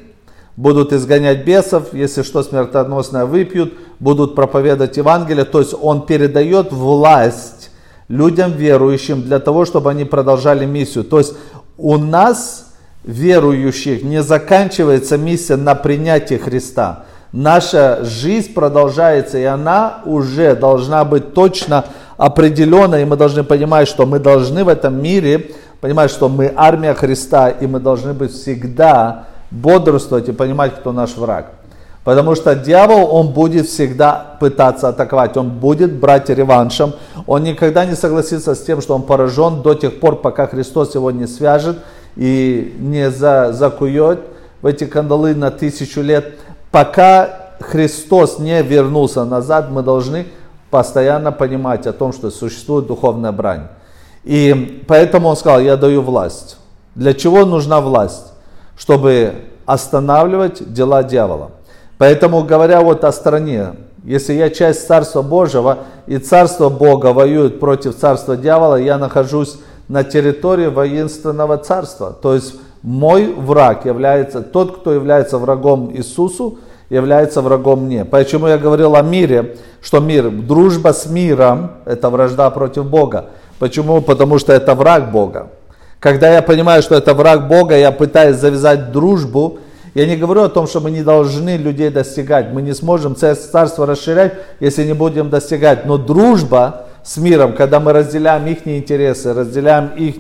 будут 0.56 0.94
изгонять 0.94 1.46
бесов, 1.46 1.94
если 1.94 2.24
что 2.24 2.44
смертоносное 2.44 3.26
выпьют, 3.26 3.74
будут 4.00 4.36
проповедовать 4.36 4.98
Евангелие. 4.98 5.46
То 5.46 5.60
есть 5.60 5.74
он 5.80 6.06
передает 6.06 6.72
власть 6.72 7.72
людям 8.08 8.52
верующим 8.52 9.22
для 9.22 9.40
того, 9.40 9.66
чтобы 9.66 9.90
они 9.92 10.06
продолжали 10.06 10.66
миссию. 10.66 11.04
То 11.04 11.20
есть 11.20 11.34
у 11.78 11.98
нас 11.98 12.74
верующих 13.04 14.04
не 14.04 14.22
заканчивается 14.22 15.18
миссия 15.18 15.56
на 15.56 15.76
принятии 15.76 16.36
Христа. 16.36 17.06
Наша 17.32 18.04
жизнь 18.04 18.54
продолжается, 18.54 19.38
и 19.38 19.44
она 19.44 20.02
уже 20.06 20.56
должна 20.56 21.06
быть 21.06 21.34
точно 21.34 21.86
определена, 22.18 23.00
и 23.00 23.06
мы 23.06 23.16
должны 23.16 23.44
понимать, 23.44 23.88
что 23.88 24.06
мы 24.06 24.20
должны 24.20 24.66
в 24.66 24.68
этом 24.68 25.02
мире 25.02 25.52
понимать, 25.80 26.12
что 26.12 26.30
мы 26.30 26.54
армия 26.56 26.94
Христа, 26.94 27.50
и 27.50 27.66
мы 27.66 27.80
должны 27.80 28.14
быть 28.14 28.34
всегда 28.34 29.28
бодрствовать 29.52 30.30
и 30.30 30.32
понимать, 30.32 30.76
кто 30.76 30.92
наш 30.92 31.16
враг. 31.16 31.52
Потому 32.04 32.34
что 32.34 32.56
дьявол, 32.56 33.14
он 33.16 33.28
будет 33.28 33.68
всегда 33.68 34.38
пытаться 34.40 34.88
атаковать, 34.88 35.38
он 35.38 35.50
будет 35.50 35.94
брать 35.94 36.30
реваншем, 36.30 36.94
он 37.28 37.44
никогда 37.44 37.86
не 37.86 37.96
согласится 37.96 38.56
с 38.56 38.64
тем, 38.64 38.82
что 38.82 38.96
он 38.96 39.04
поражен 39.04 39.62
до 39.62 39.76
тех 39.76 40.00
пор, 40.00 40.16
пока 40.16 40.48
Христос 40.48 40.96
его 40.96 41.12
не 41.12 41.28
свяжет 41.28 41.78
и 42.16 42.76
не 42.80 43.12
за, 43.12 43.54
закует 43.54 44.22
в 44.64 44.66
эти 44.66 44.86
кандалы 44.86 45.36
на 45.36 45.52
тысячу 45.52 46.02
лет. 46.02 46.40
Пока 46.72 47.52
Христос 47.60 48.40
не 48.40 48.64
вернулся 48.64 49.24
назад, 49.24 49.70
мы 49.70 49.84
должны 49.84 50.26
постоянно 50.72 51.32
понимать 51.32 51.86
о 51.86 51.94
том, 51.94 52.14
что 52.14 52.32
существует 52.32 52.88
духовная 52.88 53.32
брань. 53.32 53.68
И 54.24 54.84
поэтому 54.88 55.28
он 55.28 55.36
сказал, 55.36 55.60
я 55.60 55.78
даю 55.78 56.02
власть. 56.02 56.58
Для 56.96 57.14
чего 57.14 57.46
нужна 57.46 57.80
власть? 57.80 58.34
Чтобы 58.82 59.34
останавливать 59.68 60.74
дела 60.74 61.04
дьявола. 61.04 61.52
Поэтому, 62.00 62.44
говоря 62.44 62.82
вот 62.82 63.04
о 63.04 63.12
стране, 63.12 63.74
если 64.04 64.34
я 64.34 64.50
часть 64.50 64.88
Царства 64.88 65.22
Божьего, 65.22 65.78
и 66.08 66.18
Царство 66.18 66.70
Бога 66.70 67.14
воюет 67.14 67.60
против 67.60 67.96
Царства 67.96 68.36
дьявола, 68.36 68.78
я 68.78 68.98
нахожусь 68.98 69.60
на 69.88 70.04
территории 70.04 70.66
воинственного 70.66 71.58
царства. 71.58 72.12
То 72.12 72.34
есть 72.34 72.56
мой 72.82 73.32
враг 73.32 73.86
является, 73.86 74.42
тот, 74.42 74.78
кто 74.78 74.94
является 74.94 75.38
врагом 75.38 75.92
Иисусу, 75.96 76.58
является 76.90 77.44
врагом 77.44 77.86
мне. 77.86 78.04
Почему 78.04 78.48
я 78.48 78.58
говорил 78.58 78.96
о 78.96 79.04
мире, 79.04 79.58
что 79.80 80.00
мир, 80.00 80.32
дружба 80.32 80.92
с 80.92 81.06
миром, 81.06 81.74
это 81.86 82.10
вражда 82.10 82.50
против 82.50 82.86
Бога. 82.86 83.28
Почему? 83.60 84.02
Потому 84.02 84.40
что 84.40 84.54
это 84.54 84.74
враг 84.74 85.12
Бога. 85.12 85.50
Когда 86.02 86.34
я 86.34 86.42
понимаю, 86.42 86.82
что 86.82 86.96
это 86.96 87.14
враг 87.14 87.48
Бога, 87.48 87.78
я 87.78 87.92
пытаюсь 87.92 88.38
завязать 88.38 88.92
дружбу. 88.92 89.60
Я 89.94 90.08
не 90.08 90.18
говорю 90.18 90.42
о 90.42 90.50
том, 90.50 90.66
что 90.66 90.80
мы 90.80 90.90
не 90.90 91.04
должны 91.04 91.58
людей 91.58 91.92
достигать. 91.92 92.52
Мы 92.52 92.64
не 92.64 92.74
сможем 92.74 93.16
царство 93.16 93.86
расширять, 93.86 94.34
если 94.60 94.84
не 94.84 94.94
будем 94.94 95.30
достигать. 95.30 95.86
Но 95.86 96.00
дружба, 96.00 96.88
с 97.04 97.18
миром, 97.18 97.54
когда 97.54 97.80
мы 97.80 97.94
разделяем 97.94 98.48
их 98.48 98.68
интересы, 98.68 99.32
разделяем 99.32 99.90
их 99.90 100.16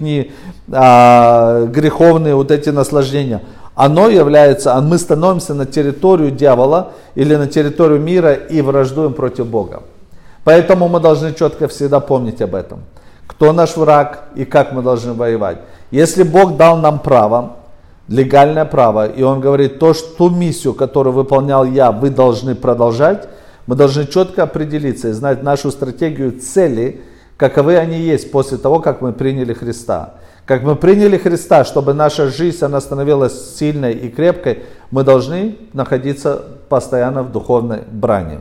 а, 0.71 1.65
греховные 1.65 2.35
вот 2.35 2.51
эти 2.51 2.69
наслаждения, 2.69 3.41
оно 3.73 4.07
является, 4.07 4.75
а 4.75 4.81
мы 4.81 4.99
становимся 4.99 5.55
на 5.55 5.65
территорию 5.65 6.29
дьявола 6.29 6.91
или 7.15 7.35
на 7.35 7.47
территорию 7.47 7.99
мира 7.99 8.33
и 8.33 8.61
враждуем 8.61 9.13
против 9.13 9.47
Бога. 9.47 9.81
Поэтому 10.43 10.87
мы 10.89 10.99
должны 10.99 11.33
четко 11.33 11.67
всегда 11.67 11.99
помнить 11.99 12.39
об 12.43 12.53
этом. 12.53 12.81
Кто 13.31 13.53
наш 13.53 13.77
враг 13.77 14.25
и 14.35 14.45
как 14.45 14.73
мы 14.73 14.81
должны 14.81 15.13
воевать. 15.13 15.59
Если 15.89 16.23
Бог 16.23 16.57
дал 16.57 16.77
нам 16.77 16.99
право, 16.99 17.57
легальное 18.07 18.65
право, 18.65 19.07
и 19.07 19.23
Он 19.23 19.39
говорит, 19.39 19.79
то, 19.79 19.93
что, 19.93 20.15
ту 20.15 20.29
миссию, 20.29 20.73
которую 20.73 21.13
выполнял 21.13 21.65
я, 21.65 21.91
вы 21.91 22.09
должны 22.09 22.55
продолжать, 22.55 23.27
мы 23.67 23.75
должны 23.75 24.05
четко 24.05 24.43
определиться 24.43 25.09
и 25.09 25.13
знать 25.13 25.43
нашу 25.43 25.71
стратегию 25.71 26.39
цели, 26.39 27.01
каковы 27.37 27.77
они 27.77 27.97
есть 27.97 28.31
после 28.31 28.57
того, 28.57 28.79
как 28.79 29.01
мы 29.01 29.13
приняли 29.13 29.53
Христа. 29.53 30.15
Как 30.45 30.63
мы 30.63 30.75
приняли 30.75 31.17
Христа, 31.17 31.63
чтобы 31.63 31.93
наша 31.93 32.27
жизнь 32.27 32.63
она 32.65 32.81
становилась 32.81 33.55
сильной 33.55 33.93
и 33.93 34.09
крепкой, 34.09 34.63
мы 34.89 35.03
должны 35.03 35.55
находиться 35.71 36.43
постоянно 36.67 37.23
в 37.23 37.31
духовной 37.31 37.83
брани. 37.89 38.39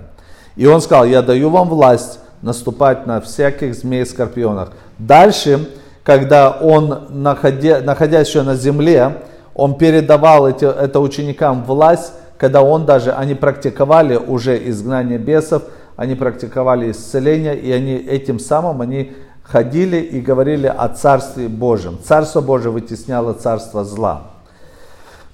И 0.56 0.66
он 0.66 0.80
сказал, 0.80 1.04
я 1.04 1.22
даю 1.22 1.50
вам 1.50 1.68
власть 1.68 2.18
наступать 2.42 3.06
на 3.06 3.20
всяких 3.20 3.74
змей 3.74 4.02
и 4.02 4.06
скорпионах. 4.06 4.72
Дальше, 4.98 5.68
когда 6.02 6.50
он, 6.50 7.06
находя, 7.10 7.80
находясь 7.80 8.28
еще 8.28 8.42
на 8.42 8.54
земле, 8.54 9.18
он 9.54 9.76
передавал 9.76 10.48
эти, 10.48 10.64
это 10.64 11.00
ученикам 11.00 11.64
власть 11.64 12.12
когда 12.40 12.62
он 12.62 12.86
даже, 12.86 13.12
они 13.12 13.34
практиковали 13.34 14.16
уже 14.16 14.56
изгнание 14.70 15.18
бесов, 15.18 15.64
они 15.94 16.14
практиковали 16.14 16.90
исцеление, 16.90 17.54
и 17.54 17.70
они 17.70 17.92
этим 17.92 18.38
самым 18.38 18.80
они 18.80 19.12
ходили 19.42 19.98
и 19.98 20.22
говорили 20.22 20.66
о 20.66 20.88
Царстве 20.88 21.48
Божьем. 21.48 21.98
Царство 22.02 22.40
Божие 22.40 22.72
вытесняло 22.72 23.34
царство 23.34 23.84
зла. 23.84 24.22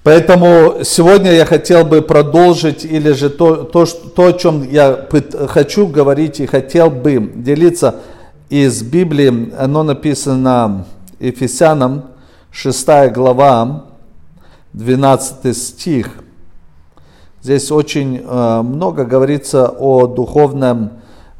Поэтому 0.07 0.85
сегодня 0.85 1.33
я 1.33 1.45
хотел 1.45 1.83
бы 1.83 2.01
продолжить, 2.01 2.85
или 2.85 3.11
же 3.11 3.29
то, 3.29 3.65
то, 3.65 3.85
то 3.85 4.27
о 4.27 4.31
чем 4.31 4.63
я 4.63 5.05
хочу 5.49 5.85
говорить 5.85 6.39
и 6.39 6.45
хотел 6.45 6.89
бы 6.89 7.33
делиться 7.35 7.95
из 8.47 8.83
Библии, 8.83 9.51
оно 9.59 9.83
написано 9.83 10.85
Ефесянам, 11.19 12.05
6 12.51 12.87
глава, 13.11 13.83
12 14.71 15.57
стих– 15.57 16.11
Здесь 17.43 17.69
очень 17.69 18.23
э, 18.25 18.61
много 18.61 19.03
говорится 19.03 19.67
о 19.67 20.07
духовном 20.07 20.91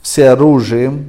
всеоружии. 0.01 1.05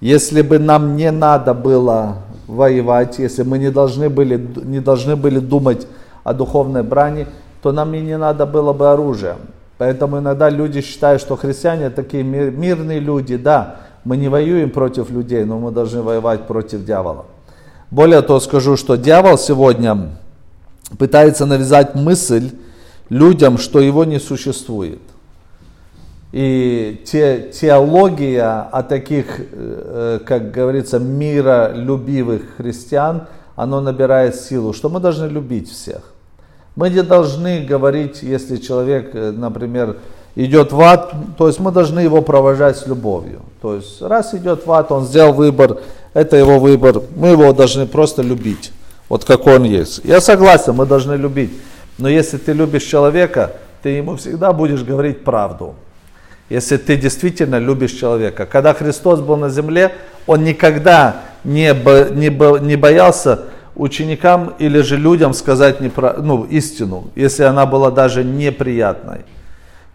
Если 0.00 0.42
бы 0.42 0.60
нам 0.60 0.94
не 0.94 1.10
надо 1.10 1.54
было 1.54 2.18
воевать, 2.46 3.18
если 3.18 3.42
мы 3.42 3.58
не 3.58 3.72
должны 3.72 4.08
были, 4.08 4.36
не 4.62 4.78
должны 4.78 5.16
были 5.16 5.40
думать 5.40 5.88
о 6.24 6.34
духовной 6.34 6.82
брани, 6.82 7.28
то 7.62 7.70
нам 7.70 7.94
и 7.94 8.00
не 8.00 8.18
надо 8.18 8.46
было 8.46 8.72
бы 8.72 8.90
оружия. 8.90 9.36
Поэтому 9.78 10.18
иногда 10.18 10.50
люди 10.50 10.80
считают, 10.80 11.20
что 11.20 11.36
христиане 11.36 11.90
такие 11.90 12.22
мирные 12.22 13.00
люди. 13.00 13.36
Да, 13.36 13.76
мы 14.04 14.16
не 14.16 14.28
воюем 14.28 14.70
против 14.70 15.10
людей, 15.10 15.44
но 15.44 15.58
мы 15.58 15.70
должны 15.70 16.02
воевать 16.02 16.46
против 16.46 16.84
дьявола. 16.84 17.26
Более 17.90 18.22
того, 18.22 18.40
скажу, 18.40 18.76
что 18.76 18.96
дьявол 18.96 19.38
сегодня 19.38 20.10
пытается 20.98 21.46
навязать 21.46 21.94
мысль, 21.94 22.50
людям, 23.08 23.58
что 23.58 23.80
его 23.80 24.04
не 24.04 24.18
существует. 24.18 25.00
И 26.32 27.02
те, 27.04 27.50
теология 27.52 28.68
о 28.72 28.82
таких, 28.82 29.26
э, 29.38 30.18
как 30.26 30.50
говорится, 30.50 30.98
миролюбивых 30.98 32.56
христиан, 32.56 33.28
оно 33.54 33.80
набирает 33.80 34.34
силу, 34.34 34.72
что 34.72 34.88
мы 34.88 34.98
должны 34.98 35.26
любить 35.26 35.70
всех. 35.70 36.13
Мы 36.76 36.90
не 36.90 37.02
должны 37.02 37.60
говорить, 37.60 38.22
если 38.22 38.56
человек, 38.56 39.10
э, 39.14 39.30
например, 39.30 39.96
идет 40.34 40.72
в 40.72 40.80
ад, 40.80 41.14
то 41.38 41.46
есть 41.46 41.60
мы 41.60 41.70
должны 41.70 42.00
его 42.00 42.20
провожать 42.20 42.76
с 42.76 42.86
любовью. 42.86 43.42
То 43.62 43.76
есть 43.76 44.02
раз 44.02 44.34
идет 44.34 44.66
в 44.66 44.72
ад, 44.72 44.90
он 44.90 45.04
сделал 45.04 45.32
выбор, 45.32 45.78
это 46.12 46.36
его 46.36 46.58
выбор, 46.58 47.02
мы 47.14 47.28
его 47.28 47.52
должны 47.52 47.86
просто 47.86 48.22
любить, 48.22 48.72
вот 49.08 49.24
как 49.24 49.46
он 49.46 49.62
есть. 49.62 50.00
Я 50.04 50.20
согласен, 50.20 50.74
мы 50.74 50.86
должны 50.86 51.14
любить, 51.14 51.52
но 51.98 52.08
если 52.08 52.38
ты 52.38 52.52
любишь 52.52 52.84
человека, 52.84 53.52
ты 53.82 53.90
ему 53.90 54.16
всегда 54.16 54.52
будешь 54.52 54.82
говорить 54.82 55.22
правду. 55.22 55.74
Если 56.50 56.76
ты 56.76 56.96
действительно 56.96 57.58
любишь 57.58 57.92
человека. 57.92 58.44
Когда 58.44 58.74
Христос 58.74 59.20
был 59.20 59.36
на 59.36 59.48
земле, 59.48 59.92
он 60.26 60.44
никогда 60.44 61.22
не, 61.42 61.72
бо, 61.72 62.08
не, 62.10 62.28
бо, 62.28 62.58
не 62.58 62.76
боялся 62.76 63.44
ученикам 63.76 64.54
или 64.58 64.80
же 64.80 64.96
людям 64.96 65.34
сказать 65.34 65.80
непра... 65.80 66.16
ну, 66.18 66.44
истину, 66.44 67.10
если 67.14 67.42
она 67.42 67.66
была 67.66 67.90
даже 67.90 68.24
неприятной. 68.24 69.20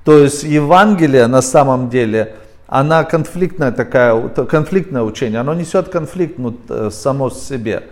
То 0.04 0.18
есть 0.18 0.44
Евангелие 0.44 1.28
на 1.28 1.42
самом 1.42 1.90
деле, 1.90 2.36
она 2.68 3.04
конфликтная 3.04 3.72
такая, 3.72 4.30
конфликтное 4.30 5.04
учение, 5.04 5.40
оно 5.40 5.54
несет 5.54 5.90
конфликт 5.90 6.38
ну, 6.38 6.56
само 6.92 7.30
в 7.30 7.34
себе. 7.34 7.84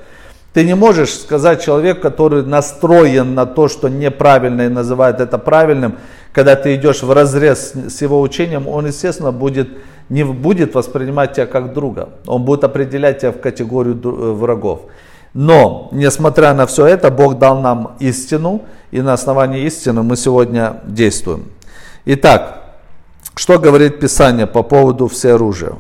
Ты 0.53 0.63
не 0.63 0.75
можешь 0.75 1.13
сказать 1.13 1.63
человеку, 1.63 2.01
который 2.01 2.44
настроен 2.44 3.36
на 3.36 3.46
то, 3.46 3.67
что 3.67 3.89
неправильно 3.89 4.63
и 4.63 4.70
называет 4.70 5.20
это 5.20 5.38
правильным, 5.38 5.98
когда 6.32 6.56
ты 6.56 6.75
идешь 6.75 7.03
в 7.03 7.12
разрез 7.12 7.74
с 7.74 8.01
его 8.01 8.22
учением, 8.22 8.67
он, 8.67 8.88
естественно, 8.88 9.32
будет, 9.32 9.70
не 10.10 10.24
будет 10.24 10.75
воспринимать 10.75 11.34
тебя 11.34 11.46
как 11.46 11.74
друга. 11.74 12.10
Он 12.25 12.44
будет 12.44 12.63
определять 12.63 13.20
тебя 13.20 13.32
в 13.32 13.39
категорию 13.39 14.00
э, 14.03 14.08
врагов. 14.08 14.82
Но, 15.34 15.90
несмотря 15.92 16.54
на 16.54 16.66
все 16.66 16.86
это, 16.86 17.12
Бог 17.12 17.38
дал 17.38 17.62
нам 17.62 17.96
истину, 18.00 18.64
и 18.92 19.02
на 19.02 19.14
основании 19.14 19.64
истины 19.64 20.04
мы 20.04 20.16
сегодня 20.16 20.82
действуем. 20.86 21.52
Итак, 22.06 22.64
что 23.36 23.60
говорит 23.60 24.00
Писание 24.00 24.48
по 24.48 24.64
поводу 24.64 25.08
всеоружия? 25.08 25.74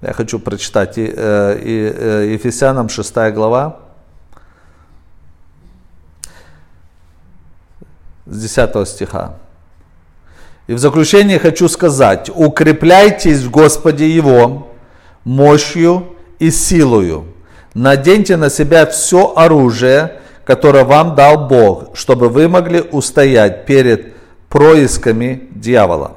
Я 0.00 0.12
хочу 0.14 0.40
прочитать 0.40 0.98
и, 0.98 1.12
э, 1.14 1.58
и, 1.62 1.94
э, 1.96 2.32
Ефесянам 2.32 2.88
6 2.88 3.30
глава, 3.30 3.78
с 8.26 8.40
10 8.40 8.84
стиха. 8.84 9.36
И 10.66 10.74
в 10.74 10.78
заключение 10.78 11.38
хочу 11.38 11.68
сказать, 11.68 12.30
укрепляйтесь 12.34 13.42
в 13.42 13.50
Господе 13.50 14.08
Его 14.08 14.71
мощью 15.24 16.16
и 16.38 16.50
силою. 16.50 17.24
Наденьте 17.74 18.36
на 18.36 18.50
себя 18.50 18.86
все 18.86 19.32
оружие, 19.34 20.20
которое 20.44 20.84
вам 20.84 21.14
дал 21.14 21.46
Бог, 21.48 21.96
чтобы 21.96 22.28
вы 22.28 22.48
могли 22.48 22.80
устоять 22.80 23.64
перед 23.66 24.14
происками 24.48 25.48
дьявола. 25.50 26.16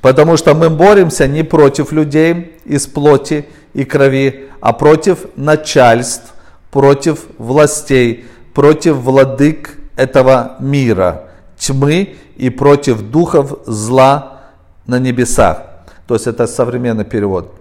Потому 0.00 0.36
что 0.36 0.54
мы 0.54 0.70
боремся 0.70 1.28
не 1.28 1.42
против 1.42 1.92
людей 1.92 2.56
из 2.64 2.86
плоти 2.86 3.46
и 3.74 3.84
крови, 3.84 4.48
а 4.60 4.72
против 4.72 5.26
начальств, 5.36 6.34
против 6.70 7.26
властей, 7.38 8.24
против 8.54 8.96
владык 8.96 9.76
этого 9.96 10.56
мира, 10.60 11.24
тьмы 11.58 12.16
и 12.36 12.50
против 12.50 13.02
духов 13.02 13.58
зла 13.66 14.40
на 14.86 14.98
небесах. 14.98 15.62
То 16.06 16.14
есть 16.14 16.26
это 16.26 16.46
современный 16.46 17.04
перевод. 17.04 17.54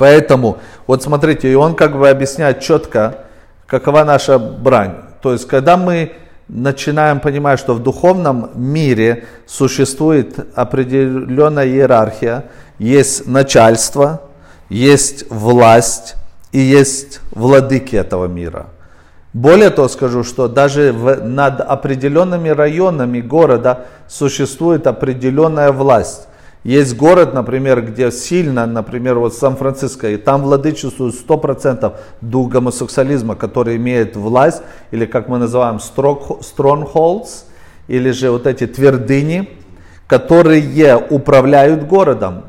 Поэтому, 0.00 0.56
вот 0.86 1.02
смотрите, 1.02 1.52
и 1.52 1.54
он 1.54 1.74
как 1.74 1.98
бы 1.98 2.08
объясняет 2.08 2.60
четко, 2.60 3.18
какова 3.66 4.02
наша 4.02 4.38
брань. 4.38 4.94
То 5.20 5.34
есть, 5.34 5.46
когда 5.46 5.76
мы 5.76 6.12
начинаем 6.48 7.20
понимать, 7.20 7.60
что 7.60 7.74
в 7.74 7.82
духовном 7.82 8.48
мире 8.54 9.26
существует 9.46 10.38
определенная 10.54 11.66
иерархия, 11.66 12.46
есть 12.78 13.26
начальство, 13.26 14.22
есть 14.70 15.30
власть 15.30 16.14
и 16.50 16.60
есть 16.60 17.20
владыки 17.32 17.94
этого 17.94 18.24
мира. 18.24 18.68
Более 19.34 19.68
того 19.68 19.88
скажу, 19.88 20.24
что 20.24 20.48
даже 20.48 20.94
в, 20.94 21.22
над 21.22 21.60
определенными 21.60 22.48
районами 22.48 23.20
города 23.20 23.84
существует 24.08 24.86
определенная 24.86 25.72
власть. 25.72 26.26
Есть 26.62 26.96
город, 26.96 27.32
например, 27.32 27.80
где 27.80 28.10
сильно, 28.10 28.66
например, 28.66 29.18
вот 29.18 29.34
Сан-Франциско, 29.34 30.10
и 30.10 30.18
там 30.18 30.42
владычествует 30.42 31.14
100% 31.14 31.94
дух 32.20 32.50
гомосексуализма, 32.50 33.34
который 33.34 33.76
имеет 33.76 34.14
власть, 34.14 34.62
или 34.90 35.06
как 35.06 35.28
мы 35.28 35.38
называем 35.38 35.76
strongholds, 35.76 37.44
или 37.88 38.10
же 38.10 38.30
вот 38.30 38.46
эти 38.46 38.66
твердыни, 38.66 39.48
которые 40.06 40.96
управляют 41.08 41.86
городом. 41.86 42.44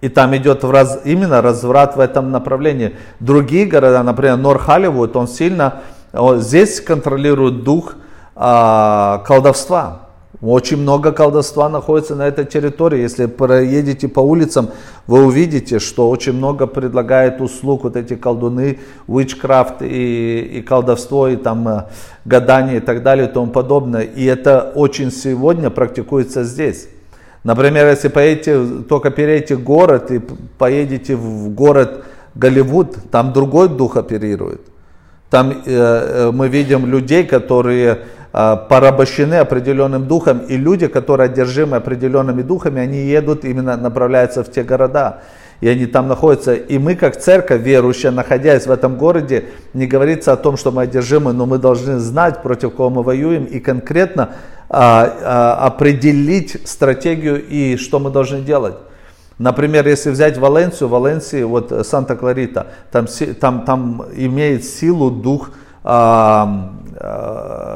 И 0.00 0.08
там 0.08 0.34
идет 0.34 0.64
раз, 0.64 1.00
именно 1.04 1.42
разврат 1.42 1.96
в 1.96 2.00
этом 2.00 2.30
направлении. 2.30 2.96
Другие 3.20 3.66
города, 3.66 4.02
например, 4.02 4.38
Нор-Холливуд, 4.38 5.14
он 5.14 5.28
сильно, 5.28 5.82
здесь 6.12 6.80
контролирует 6.80 7.64
дух 7.64 7.94
а, 8.34 9.18
колдовства. 9.26 10.08
Очень 10.42 10.78
много 10.78 11.12
колдовства 11.12 11.68
находится 11.68 12.16
на 12.16 12.26
этой 12.26 12.44
территории. 12.44 13.00
Если 13.00 13.26
проедете 13.26 14.08
по 14.08 14.18
улицам, 14.18 14.70
вы 15.06 15.24
увидите, 15.24 15.78
что 15.78 16.10
очень 16.10 16.32
много 16.32 16.66
предлагает 16.66 17.40
услуг 17.40 17.84
вот 17.84 17.94
эти 17.94 18.16
колдуны, 18.16 18.80
witchcraft 19.06 19.86
и, 19.86 20.58
и 20.58 20.62
колдовство, 20.62 21.28
и 21.28 21.36
там 21.36 21.68
э, 21.68 21.84
гадание 22.24 22.78
и 22.78 22.80
так 22.80 23.04
далее 23.04 23.28
и 23.28 23.30
тому 23.30 23.52
подобное. 23.52 24.02
И 24.02 24.24
это 24.24 24.72
очень 24.74 25.12
сегодня 25.12 25.70
практикуется 25.70 26.42
здесь. 26.42 26.88
Например, 27.44 27.86
если 27.86 28.08
поедете, 28.08 28.66
только 28.88 29.10
перейдете 29.10 29.56
город 29.56 30.10
и 30.10 30.20
поедете 30.58 31.14
в 31.14 31.50
город 31.50 32.04
Голливуд, 32.34 32.96
там 33.12 33.32
другой 33.32 33.68
дух 33.68 33.96
оперирует. 33.96 34.62
Там 35.30 35.50
э, 35.50 35.54
э 35.66 36.30
мы 36.32 36.48
видим 36.48 36.84
людей, 36.84 37.24
которые 37.24 38.00
порабощены 38.32 39.34
определенным 39.34 40.06
духом, 40.06 40.38
и 40.38 40.56
люди, 40.56 40.86
которые 40.86 41.26
одержимы 41.26 41.76
определенными 41.76 42.42
духами, 42.42 42.80
они 42.80 42.98
едут, 42.98 43.44
именно 43.44 43.76
направляются 43.76 44.42
в 44.42 44.50
те 44.50 44.62
города, 44.62 45.20
и 45.60 45.68
они 45.68 45.86
там 45.86 46.08
находятся. 46.08 46.54
И 46.54 46.78
мы, 46.78 46.96
как 46.96 47.16
церковь 47.16 47.62
верующая, 47.62 48.10
находясь 48.10 48.66
в 48.66 48.70
этом 48.70 48.96
городе, 48.96 49.44
не 49.74 49.86
говорится 49.86 50.32
о 50.32 50.36
том, 50.36 50.56
что 50.56 50.72
мы 50.72 50.82
одержимы, 50.82 51.32
но 51.32 51.46
мы 51.46 51.58
должны 51.58 51.98
знать, 51.98 52.42
против 52.42 52.74
кого 52.74 52.90
мы 52.90 53.02
воюем, 53.02 53.44
и 53.44 53.60
конкретно 53.60 54.30
а, 54.68 55.58
а, 55.60 55.66
определить 55.66 56.56
стратегию 56.66 57.46
и 57.46 57.76
что 57.76 58.00
мы 58.00 58.10
должны 58.10 58.40
делать. 58.40 58.74
Например, 59.38 59.86
если 59.86 60.10
взять 60.10 60.38
Валенсию, 60.38 60.88
Валенсии, 60.88 61.42
вот 61.42 61.86
Санта-Кларита, 61.86 62.68
там, 62.90 63.06
там, 63.40 63.64
там 63.64 64.04
имеет 64.16 64.64
силу 64.64 65.10
дух 65.10 65.50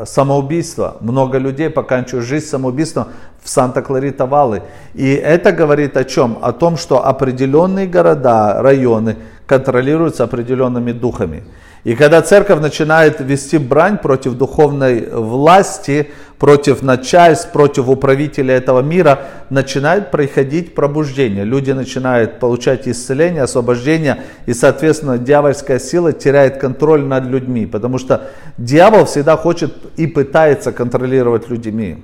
самоубийства. 0.07 0.97
Много 1.01 1.38
людей 1.38 1.71
поканчивают 1.71 2.27
жизнь 2.27 2.47
самоубийством 2.47 3.07
в 3.42 3.49
Санта-Кларита 3.49 4.27
Валы. 4.27 4.62
И 4.95 5.12
это 5.14 5.53
говорит 5.53 5.97
о 5.97 6.05
чем? 6.05 6.38
О 6.42 6.53
том, 6.53 6.77
что 6.77 7.05
определенные 7.05 7.87
города, 7.87 8.62
районы 8.62 9.16
контролируются 9.47 10.25
определенными 10.25 10.92
духами. 10.92 11.45
И 11.87 11.94
когда 11.94 12.20
церковь 12.20 12.61
начинает 12.61 13.20
вести 13.20 13.59
брань 13.59 13.99
против 13.99 14.35
духовной 14.35 15.09
власти, 15.09 16.11
против 16.37 16.83
начальств, 16.83 17.53
против 17.53 17.88
управителя 17.88 18.57
этого 18.57 18.81
мира, 18.81 19.20
начинает 19.51 20.11
происходить 20.11 20.75
пробуждение. 20.75 21.44
Люди 21.44 21.70
начинают 21.70 22.40
получать 22.40 22.88
исцеление, 22.88 23.44
освобождение, 23.44 24.25
и, 24.46 24.53
соответственно, 24.53 25.16
дьявольская 25.16 25.79
сила 25.79 26.12
теряет 26.12 26.59
контроль 26.59 27.05
над 27.05 27.27
людьми, 27.27 27.66
потому 27.66 27.99
что 27.99 28.31
дьявол 28.59 29.05
всегда 29.05 29.37
хочет 29.37 29.72
и 29.96 30.09
пытается 30.09 30.72
контролировать 30.72 31.49
людьми. 31.49 32.03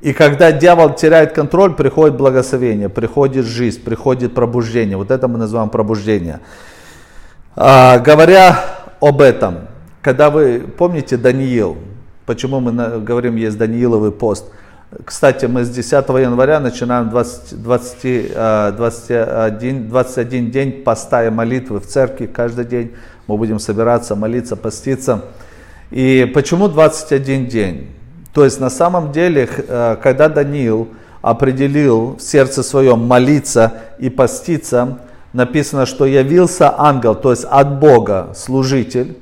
И 0.00 0.12
когда 0.12 0.50
дьявол 0.50 0.92
теряет 0.92 1.34
контроль, 1.34 1.74
приходит 1.74 2.16
благословение, 2.16 2.88
приходит 2.88 3.46
жизнь, 3.46 3.80
приходит 3.80 4.34
пробуждение. 4.34 4.96
Вот 4.96 5.12
это 5.12 5.28
мы 5.28 5.38
называем 5.38 5.68
пробуждение. 5.68 6.40
А, 7.54 8.00
говоря 8.00 8.83
об 9.00 9.20
этом. 9.20 9.68
Когда 10.02 10.30
вы 10.30 10.60
помните 10.76 11.16
Даниил, 11.16 11.78
почему 12.26 12.60
мы 12.60 13.00
говорим, 13.00 13.36
есть 13.36 13.56
Данииловый 13.56 14.12
пост. 14.12 14.46
Кстати, 15.04 15.46
мы 15.46 15.64
с 15.64 15.70
10 15.70 15.92
января 15.92 16.60
начинаем 16.60 17.10
20, 17.10 17.62
20, 17.62 18.76
21, 18.76 19.88
21 19.88 20.50
день 20.50 20.72
поста 20.84 21.24
и 21.26 21.30
молитвы 21.30 21.80
в 21.80 21.86
церкви 21.86 22.26
каждый 22.26 22.64
день. 22.64 22.92
Мы 23.26 23.36
будем 23.36 23.58
собираться, 23.58 24.14
молиться, 24.14 24.56
поститься. 24.56 25.24
И 25.90 26.30
почему 26.34 26.68
21 26.68 27.46
день? 27.46 27.90
То 28.32 28.44
есть 28.44 28.60
на 28.60 28.70
самом 28.70 29.12
деле, 29.12 29.48
э, 29.48 29.96
когда 30.02 30.28
Даниил 30.28 30.88
определил 31.22 32.16
в 32.16 32.20
сердце 32.20 32.62
своем 32.62 32.98
молиться 33.06 33.72
и 33.98 34.10
поститься, 34.10 34.98
написано, 35.34 35.84
что 35.84 36.06
явился 36.06 36.72
ангел, 36.76 37.14
то 37.14 37.32
есть 37.32 37.44
от 37.44 37.78
Бога 37.78 38.30
служитель, 38.34 39.18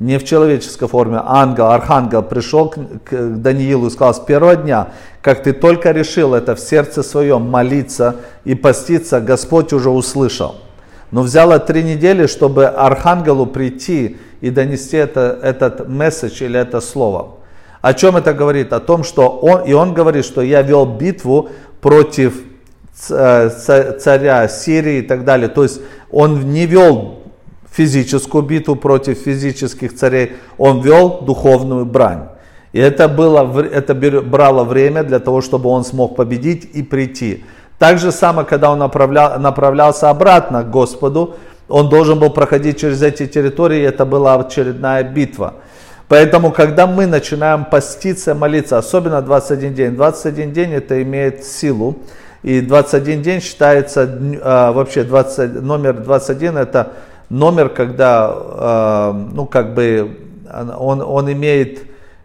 не 0.00 0.18
в 0.18 0.24
человеческой 0.24 0.88
форме, 0.88 1.22
ангел, 1.24 1.66
архангел 1.66 2.22
пришел 2.22 2.68
к, 2.68 2.76
к 3.04 3.40
Даниилу 3.40 3.86
и 3.86 3.90
сказал, 3.90 4.12
с 4.12 4.18
первого 4.18 4.56
дня, 4.56 4.88
как 5.22 5.44
ты 5.44 5.52
только 5.52 5.92
решил 5.92 6.34
это 6.34 6.56
в 6.56 6.60
сердце 6.60 7.02
своем 7.02 7.42
молиться 7.42 8.16
и 8.44 8.56
поститься, 8.56 9.20
Господь 9.20 9.72
уже 9.72 9.88
услышал. 9.88 10.56
Но 11.12 11.22
взяло 11.22 11.60
три 11.60 11.84
недели, 11.84 12.26
чтобы 12.26 12.66
архангелу 12.66 13.46
прийти 13.46 14.16
и 14.40 14.50
донести 14.50 14.96
это, 14.96 15.38
этот 15.40 15.88
месседж 15.88 16.42
или 16.42 16.58
это 16.58 16.80
слово. 16.80 17.36
О 17.80 17.94
чем 17.94 18.16
это 18.16 18.34
говорит? 18.34 18.72
О 18.72 18.80
том, 18.80 19.04
что 19.04 19.28
он, 19.28 19.62
и 19.62 19.72
он 19.72 19.94
говорит, 19.94 20.24
что 20.24 20.42
я 20.42 20.62
вел 20.62 20.86
битву 20.86 21.50
против 21.80 22.34
царя 22.94 24.48
Сирии 24.48 24.98
и 24.98 25.02
так 25.02 25.24
далее. 25.24 25.48
То 25.48 25.62
есть 25.62 25.80
он 26.10 26.52
не 26.52 26.66
вел 26.66 27.20
физическую 27.70 28.44
битву 28.44 28.76
против 28.76 29.18
физических 29.18 29.94
царей, 29.94 30.32
он 30.58 30.80
вел 30.80 31.20
духовную 31.22 31.84
брань. 31.84 32.28
И 32.72 32.78
это, 32.78 33.08
было, 33.08 33.62
это 33.62 33.94
брало 33.94 34.64
время 34.64 35.04
для 35.04 35.18
того, 35.18 35.40
чтобы 35.40 35.68
он 35.70 35.84
смог 35.84 36.16
победить 36.16 36.68
и 36.72 36.82
прийти. 36.82 37.44
Так 37.78 37.98
же 37.98 38.12
самое, 38.12 38.46
когда 38.46 38.70
он 38.70 38.78
направлял, 38.78 39.38
направлялся 39.38 40.10
обратно 40.10 40.62
к 40.62 40.70
Господу, 40.70 41.36
он 41.68 41.88
должен 41.88 42.18
был 42.18 42.30
проходить 42.30 42.80
через 42.80 43.02
эти 43.02 43.26
территории, 43.26 43.80
и 43.80 43.84
это 43.84 44.04
была 44.04 44.34
очередная 44.34 45.02
битва. 45.02 45.54
Поэтому, 46.08 46.52
когда 46.52 46.86
мы 46.86 47.06
начинаем 47.06 47.64
поститься, 47.64 48.34
молиться, 48.34 48.78
особенно 48.78 49.22
21 49.22 49.74
день, 49.74 49.90
21 49.94 50.52
день 50.52 50.72
это 50.72 51.02
имеет 51.02 51.44
силу, 51.44 51.96
и 52.44 52.60
21 52.60 53.22
день 53.22 53.40
считается, 53.40 54.06
а, 54.42 54.72
вообще 54.72 55.02
20, 55.02 55.62
номер 55.62 55.94
21 55.94 56.58
это 56.58 56.92
номер, 57.30 57.70
когда, 57.70 58.30
а, 58.30 59.12
ну 59.32 59.46
как 59.46 59.72
бы, 59.72 60.18
он, 60.78 61.00
он 61.00 61.32
имеет 61.32 61.80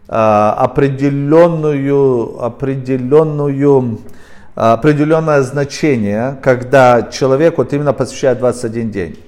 а, 0.08 0.54
определенную, 0.58 2.44
определенную, 2.44 3.98
определенное 4.54 5.40
значение, 5.40 6.36
когда 6.42 7.00
человек 7.10 7.56
вот 7.56 7.72
именно 7.72 7.94
посвящает 7.94 8.40
21 8.40 8.90
день. 8.90 9.18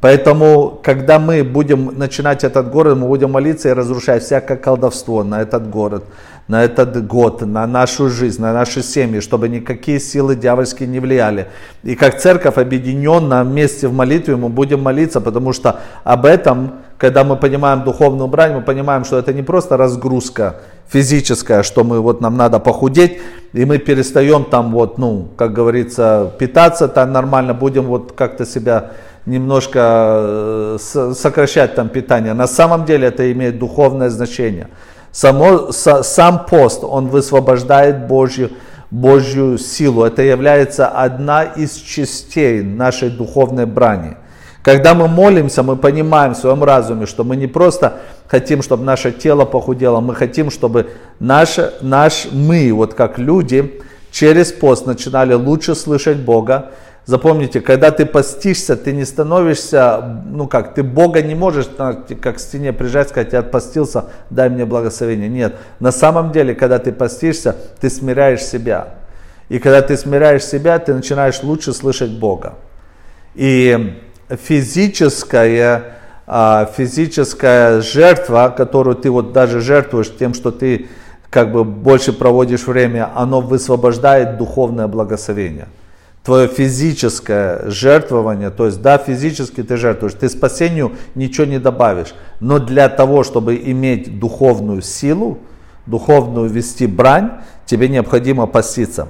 Поэтому, 0.00 0.78
когда 0.80 1.18
мы 1.18 1.42
будем 1.42 1.98
начинать 1.98 2.44
этот 2.44 2.70
город, 2.70 2.98
мы 2.98 3.08
будем 3.08 3.32
молиться 3.32 3.70
и 3.70 3.72
разрушать 3.72 4.22
всякое 4.22 4.56
колдовство 4.56 5.24
на 5.24 5.42
этот 5.42 5.68
город, 5.68 6.04
на 6.48 6.62
этот 6.62 7.06
год, 7.06 7.40
на 7.42 7.66
нашу 7.66 8.08
жизнь, 8.08 8.40
на 8.40 8.52
наши 8.52 8.82
семьи, 8.82 9.20
чтобы 9.20 9.48
никакие 9.48 9.98
силы 9.98 10.36
дьявольские 10.36 10.88
не 10.88 11.00
влияли. 11.00 11.48
И 11.82 11.96
как 11.96 12.18
церковь 12.18 12.56
объединенно 12.56 13.42
вместе 13.42 13.88
в 13.88 13.92
молитве 13.92 14.36
мы 14.36 14.48
будем 14.48 14.82
молиться, 14.82 15.20
потому 15.20 15.52
что 15.52 15.80
об 16.04 16.24
этом, 16.24 16.74
когда 16.98 17.24
мы 17.24 17.36
понимаем 17.36 17.82
духовную 17.82 18.28
брань, 18.28 18.54
мы 18.54 18.62
понимаем, 18.62 19.04
что 19.04 19.18
это 19.18 19.32
не 19.32 19.42
просто 19.42 19.76
разгрузка 19.76 20.56
физическая, 20.88 21.62
что 21.64 21.82
мы 21.82 22.00
вот 22.00 22.20
нам 22.20 22.36
надо 22.36 22.60
похудеть, 22.60 23.18
и 23.52 23.64
мы 23.64 23.78
перестаем 23.78 24.44
там 24.44 24.70
вот, 24.70 24.98
ну, 24.98 25.28
как 25.36 25.52
говорится, 25.52 26.32
питаться 26.38 26.86
там 26.86 27.12
нормально, 27.12 27.54
будем 27.54 27.84
вот 27.86 28.12
как-то 28.12 28.46
себя 28.46 28.92
немножко 29.26 30.78
э, 30.78 30.78
сокращать 31.14 31.74
там 31.74 31.88
питание. 31.88 32.34
На 32.34 32.46
самом 32.46 32.84
деле 32.84 33.08
это 33.08 33.32
имеет 33.32 33.58
духовное 33.58 34.08
значение. 34.10 34.68
Само, 35.16 35.72
сам 35.72 36.44
пост, 36.44 36.84
он 36.84 37.08
высвобождает 37.08 38.06
Божью, 38.06 38.50
Божью 38.90 39.56
силу. 39.56 40.04
Это 40.04 40.20
является 40.20 40.88
одна 40.88 41.42
из 41.42 41.72
частей 41.76 42.62
нашей 42.62 43.08
духовной 43.08 43.64
брани. 43.64 44.18
Когда 44.60 44.92
мы 44.92 45.08
молимся, 45.08 45.62
мы 45.62 45.76
понимаем 45.76 46.34
в 46.34 46.36
своем 46.36 46.62
разуме, 46.62 47.06
что 47.06 47.24
мы 47.24 47.36
не 47.36 47.46
просто 47.46 47.94
хотим, 48.26 48.60
чтобы 48.60 48.84
наше 48.84 49.10
тело 49.10 49.46
похудело, 49.46 50.00
мы 50.00 50.14
хотим, 50.14 50.50
чтобы 50.50 50.90
наше, 51.18 51.72
наш, 51.80 52.26
мы, 52.30 52.70
вот 52.74 52.92
как 52.92 53.18
люди, 53.18 53.80
через 54.10 54.52
пост 54.52 54.84
начинали 54.84 55.32
лучше 55.32 55.74
слышать 55.74 56.18
Бога, 56.18 56.72
Запомните, 57.06 57.60
когда 57.60 57.92
ты 57.92 58.04
постишься, 58.04 58.76
ты 58.76 58.92
не 58.92 59.04
становишься, 59.04 60.22
ну 60.26 60.48
как, 60.48 60.74
ты 60.74 60.82
Бога 60.82 61.22
не 61.22 61.36
можешь 61.36 61.68
как 61.76 62.36
к 62.36 62.38
стене 62.40 62.72
прижать, 62.72 63.10
сказать, 63.10 63.32
я 63.32 63.38
отпостился, 63.38 64.06
дай 64.28 64.50
мне 64.50 64.64
благословение. 64.64 65.28
Нет, 65.28 65.54
на 65.78 65.92
самом 65.92 66.32
деле, 66.32 66.56
когда 66.56 66.80
ты 66.80 66.90
постишься, 66.90 67.54
ты 67.80 67.90
смиряешь 67.90 68.42
себя. 68.42 68.94
И 69.48 69.60
когда 69.60 69.82
ты 69.82 69.96
смиряешь 69.96 70.44
себя, 70.44 70.80
ты 70.80 70.94
начинаешь 70.94 71.44
лучше 71.44 71.72
слышать 71.72 72.10
Бога. 72.10 72.54
И 73.36 74.00
физическая, 74.28 75.98
физическая 76.26 77.82
жертва, 77.82 78.52
которую 78.56 78.96
ты 78.96 79.12
вот 79.12 79.32
даже 79.32 79.60
жертвуешь 79.60 80.12
тем, 80.18 80.34
что 80.34 80.50
ты 80.50 80.88
как 81.30 81.52
бы 81.52 81.62
больше 81.62 82.12
проводишь 82.12 82.66
время, 82.66 83.12
оно 83.14 83.40
высвобождает 83.40 84.38
духовное 84.38 84.88
благословение 84.88 85.68
твое 86.26 86.48
физическое 86.48 87.70
жертвование, 87.70 88.50
то 88.50 88.66
есть 88.66 88.82
да, 88.82 88.98
физически 88.98 89.62
ты 89.62 89.76
жертвуешь, 89.76 90.14
ты 90.14 90.28
спасению 90.28 90.92
ничего 91.14 91.46
не 91.46 91.60
добавишь, 91.60 92.14
но 92.40 92.58
для 92.58 92.88
того, 92.88 93.22
чтобы 93.22 93.54
иметь 93.54 94.18
духовную 94.18 94.82
силу, 94.82 95.38
духовную 95.86 96.50
вести 96.50 96.88
брань, 96.88 97.30
тебе 97.64 97.88
необходимо 97.88 98.48
поститься. 98.48 99.06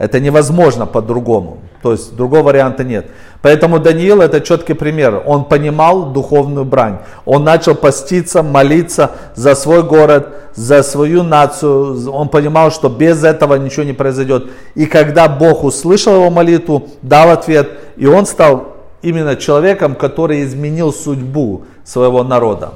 Это 0.00 0.18
невозможно 0.18 0.86
по-другому. 0.86 1.58
То 1.82 1.92
есть 1.92 2.16
другого 2.16 2.44
варианта 2.44 2.84
нет. 2.84 3.10
Поэтому 3.42 3.78
Даниил 3.78 4.22
это 4.22 4.40
четкий 4.40 4.72
пример. 4.72 5.22
Он 5.26 5.44
понимал 5.44 6.06
духовную 6.06 6.64
брань. 6.64 7.00
Он 7.26 7.44
начал 7.44 7.74
поститься, 7.74 8.42
молиться 8.42 9.10
за 9.34 9.54
свой 9.54 9.82
город, 9.82 10.28
за 10.54 10.82
свою 10.82 11.22
нацию. 11.22 12.10
Он 12.10 12.30
понимал, 12.30 12.70
что 12.70 12.88
без 12.88 13.22
этого 13.24 13.56
ничего 13.56 13.84
не 13.84 13.92
произойдет. 13.92 14.46
И 14.74 14.86
когда 14.86 15.28
Бог 15.28 15.64
услышал 15.64 16.14
его 16.14 16.30
молитву, 16.30 16.88
дал 17.02 17.28
ответ, 17.28 17.68
и 17.98 18.06
он 18.06 18.24
стал 18.24 18.76
именно 19.02 19.36
человеком, 19.36 19.96
который 19.96 20.44
изменил 20.44 20.94
судьбу 20.94 21.64
своего 21.84 22.24
народа. 22.24 22.72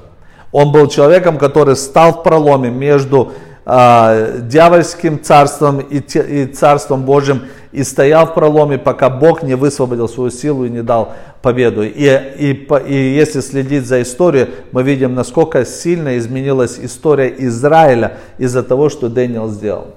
Он 0.53 0.73
был 0.73 0.89
человеком, 0.89 1.39
который 1.39 1.77
стал 1.77 2.13
в 2.13 2.23
проломе 2.23 2.69
между 2.69 3.33
э, 3.64 4.40
дьявольским 4.42 5.22
царством 5.22 5.81
и, 5.81 5.98
и 5.98 6.46
царством 6.46 7.05
Божьим 7.05 7.42
и 7.72 7.83
стоял 7.83 8.27
в 8.27 8.35
проломе, 8.35 8.79
пока 8.79 9.11
Бог 9.11 9.42
не 9.42 9.57
высвободил 9.57 10.09
свою 10.09 10.31
силу 10.31 10.64
и 10.64 10.70
не 10.70 10.83
дал 10.83 11.14
победу. 11.42 11.83
И, 11.83 11.90
и, 11.92 12.68
и 12.87 12.94
если 12.94 13.40
следить 13.40 13.87
за 13.87 14.00
историей, 14.03 14.50
мы 14.70 14.83
видим, 14.85 15.14
насколько 15.14 15.64
сильно 15.64 16.16
изменилась 16.16 16.79
история 16.81 17.35
Израиля 17.37 18.18
из-за 18.38 18.62
того, 18.62 18.88
что 18.90 19.09
Дэниел 19.09 19.48
сделал. 19.48 19.88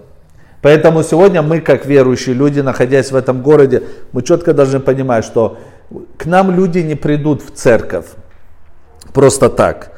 Поэтому 0.61 1.03
сегодня 1.03 1.41
мы, 1.43 1.61
как 1.61 1.85
верующие 1.85 2.33
люди, 2.33 2.61
находясь 2.61 3.11
в 3.11 3.15
этом 3.15 3.43
городе, 3.43 3.83
мы 4.11 4.23
четко 4.23 4.53
должны 4.53 4.79
понимать, 4.79 5.23
что 5.23 5.57
к 6.17 6.25
нам 6.25 6.51
люди 6.51 6.79
не 6.79 6.95
придут 6.95 7.43
в 7.43 7.51
церковь 7.51 8.07
просто 9.13 9.49
так, 9.49 9.91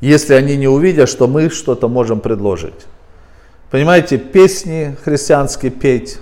если 0.00 0.34
они 0.34 0.56
не 0.56 0.68
увидят, 0.68 1.08
что 1.08 1.26
мы 1.26 1.50
что-то 1.50 1.88
можем 1.88 2.20
предложить. 2.20 2.86
Понимаете, 3.70 4.18
песни 4.18 4.96
христианские 5.04 5.72
петь, 5.72 6.18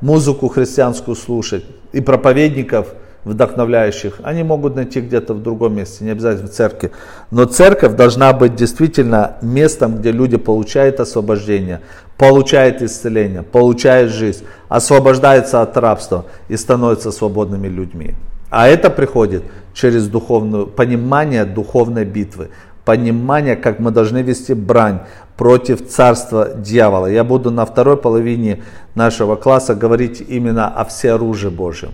музыку 0.00 0.48
христианскую 0.48 1.16
слушать 1.16 1.64
и 1.92 2.00
проповедников 2.00 2.94
вдохновляющих, 3.24 4.20
они 4.22 4.42
могут 4.42 4.76
найти 4.76 5.00
где-то 5.00 5.34
в 5.34 5.42
другом 5.42 5.76
месте, 5.76 6.04
не 6.04 6.10
обязательно 6.10 6.48
в 6.48 6.52
церкви. 6.52 6.92
Но 7.30 7.44
церковь 7.44 7.94
должна 7.94 8.32
быть 8.32 8.54
действительно 8.54 9.36
местом, 9.42 9.98
где 9.98 10.12
люди 10.12 10.36
получают 10.36 11.00
освобождение, 11.00 11.80
получают 12.16 12.80
исцеление, 12.80 13.42
получают 13.42 14.12
жизнь, 14.12 14.44
освобождаются 14.68 15.62
от 15.62 15.76
рабства 15.76 16.26
и 16.48 16.56
становятся 16.56 17.12
свободными 17.12 17.68
людьми. 17.68 18.14
А 18.50 18.68
это 18.68 18.88
приходит 18.88 19.42
через 19.74 20.08
духовное 20.08 20.64
понимание 20.64 21.44
духовной 21.44 22.04
битвы, 22.04 22.48
понимание, 22.84 23.56
как 23.56 23.78
мы 23.78 23.90
должны 23.90 24.22
вести 24.22 24.54
брань 24.54 25.00
против 25.38 25.88
царства 25.88 26.48
дьявола. 26.54 27.06
Я 27.06 27.24
буду 27.24 27.50
на 27.50 27.64
второй 27.64 27.96
половине 27.96 28.62
нашего 28.96 29.36
класса 29.36 29.74
говорить 29.74 30.20
именно 30.28 30.66
о 30.66 30.84
всеоружии 30.84 31.48
Божьем. 31.48 31.90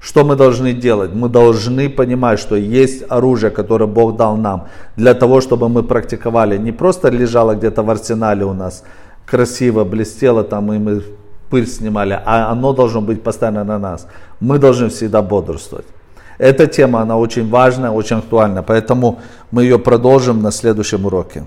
Что 0.00 0.24
мы 0.24 0.34
должны 0.34 0.72
делать? 0.72 1.12
Мы 1.14 1.28
должны 1.28 1.88
понимать, 1.88 2.40
что 2.40 2.56
есть 2.56 3.04
оружие, 3.08 3.50
которое 3.50 3.86
Бог 3.86 4.16
дал 4.16 4.36
нам, 4.36 4.66
для 4.96 5.14
того, 5.14 5.40
чтобы 5.40 5.68
мы 5.68 5.82
практиковали. 5.82 6.58
Не 6.58 6.72
просто 6.72 7.10
лежало 7.10 7.54
где-то 7.54 7.82
в 7.82 7.90
арсенале 7.90 8.44
у 8.44 8.54
нас, 8.54 8.82
красиво 9.26 9.84
блестело 9.84 10.42
там, 10.42 10.72
и 10.72 10.78
мы 10.78 11.02
пыль 11.48 11.68
снимали, 11.68 12.20
а 12.24 12.50
оно 12.50 12.72
должно 12.72 13.00
быть 13.00 13.22
постоянно 13.22 13.64
на 13.64 13.78
нас. 13.78 14.08
Мы 14.40 14.58
должны 14.58 14.88
всегда 14.88 15.22
бодрствовать. 15.22 15.86
Эта 16.38 16.66
тема, 16.66 17.02
она 17.02 17.18
очень 17.18 17.48
важная, 17.50 17.90
очень 17.90 18.16
актуальна, 18.16 18.62
поэтому 18.62 19.18
мы 19.52 19.62
ее 19.62 19.78
продолжим 19.78 20.42
на 20.42 20.50
следующем 20.50 21.06
уроке. 21.06 21.44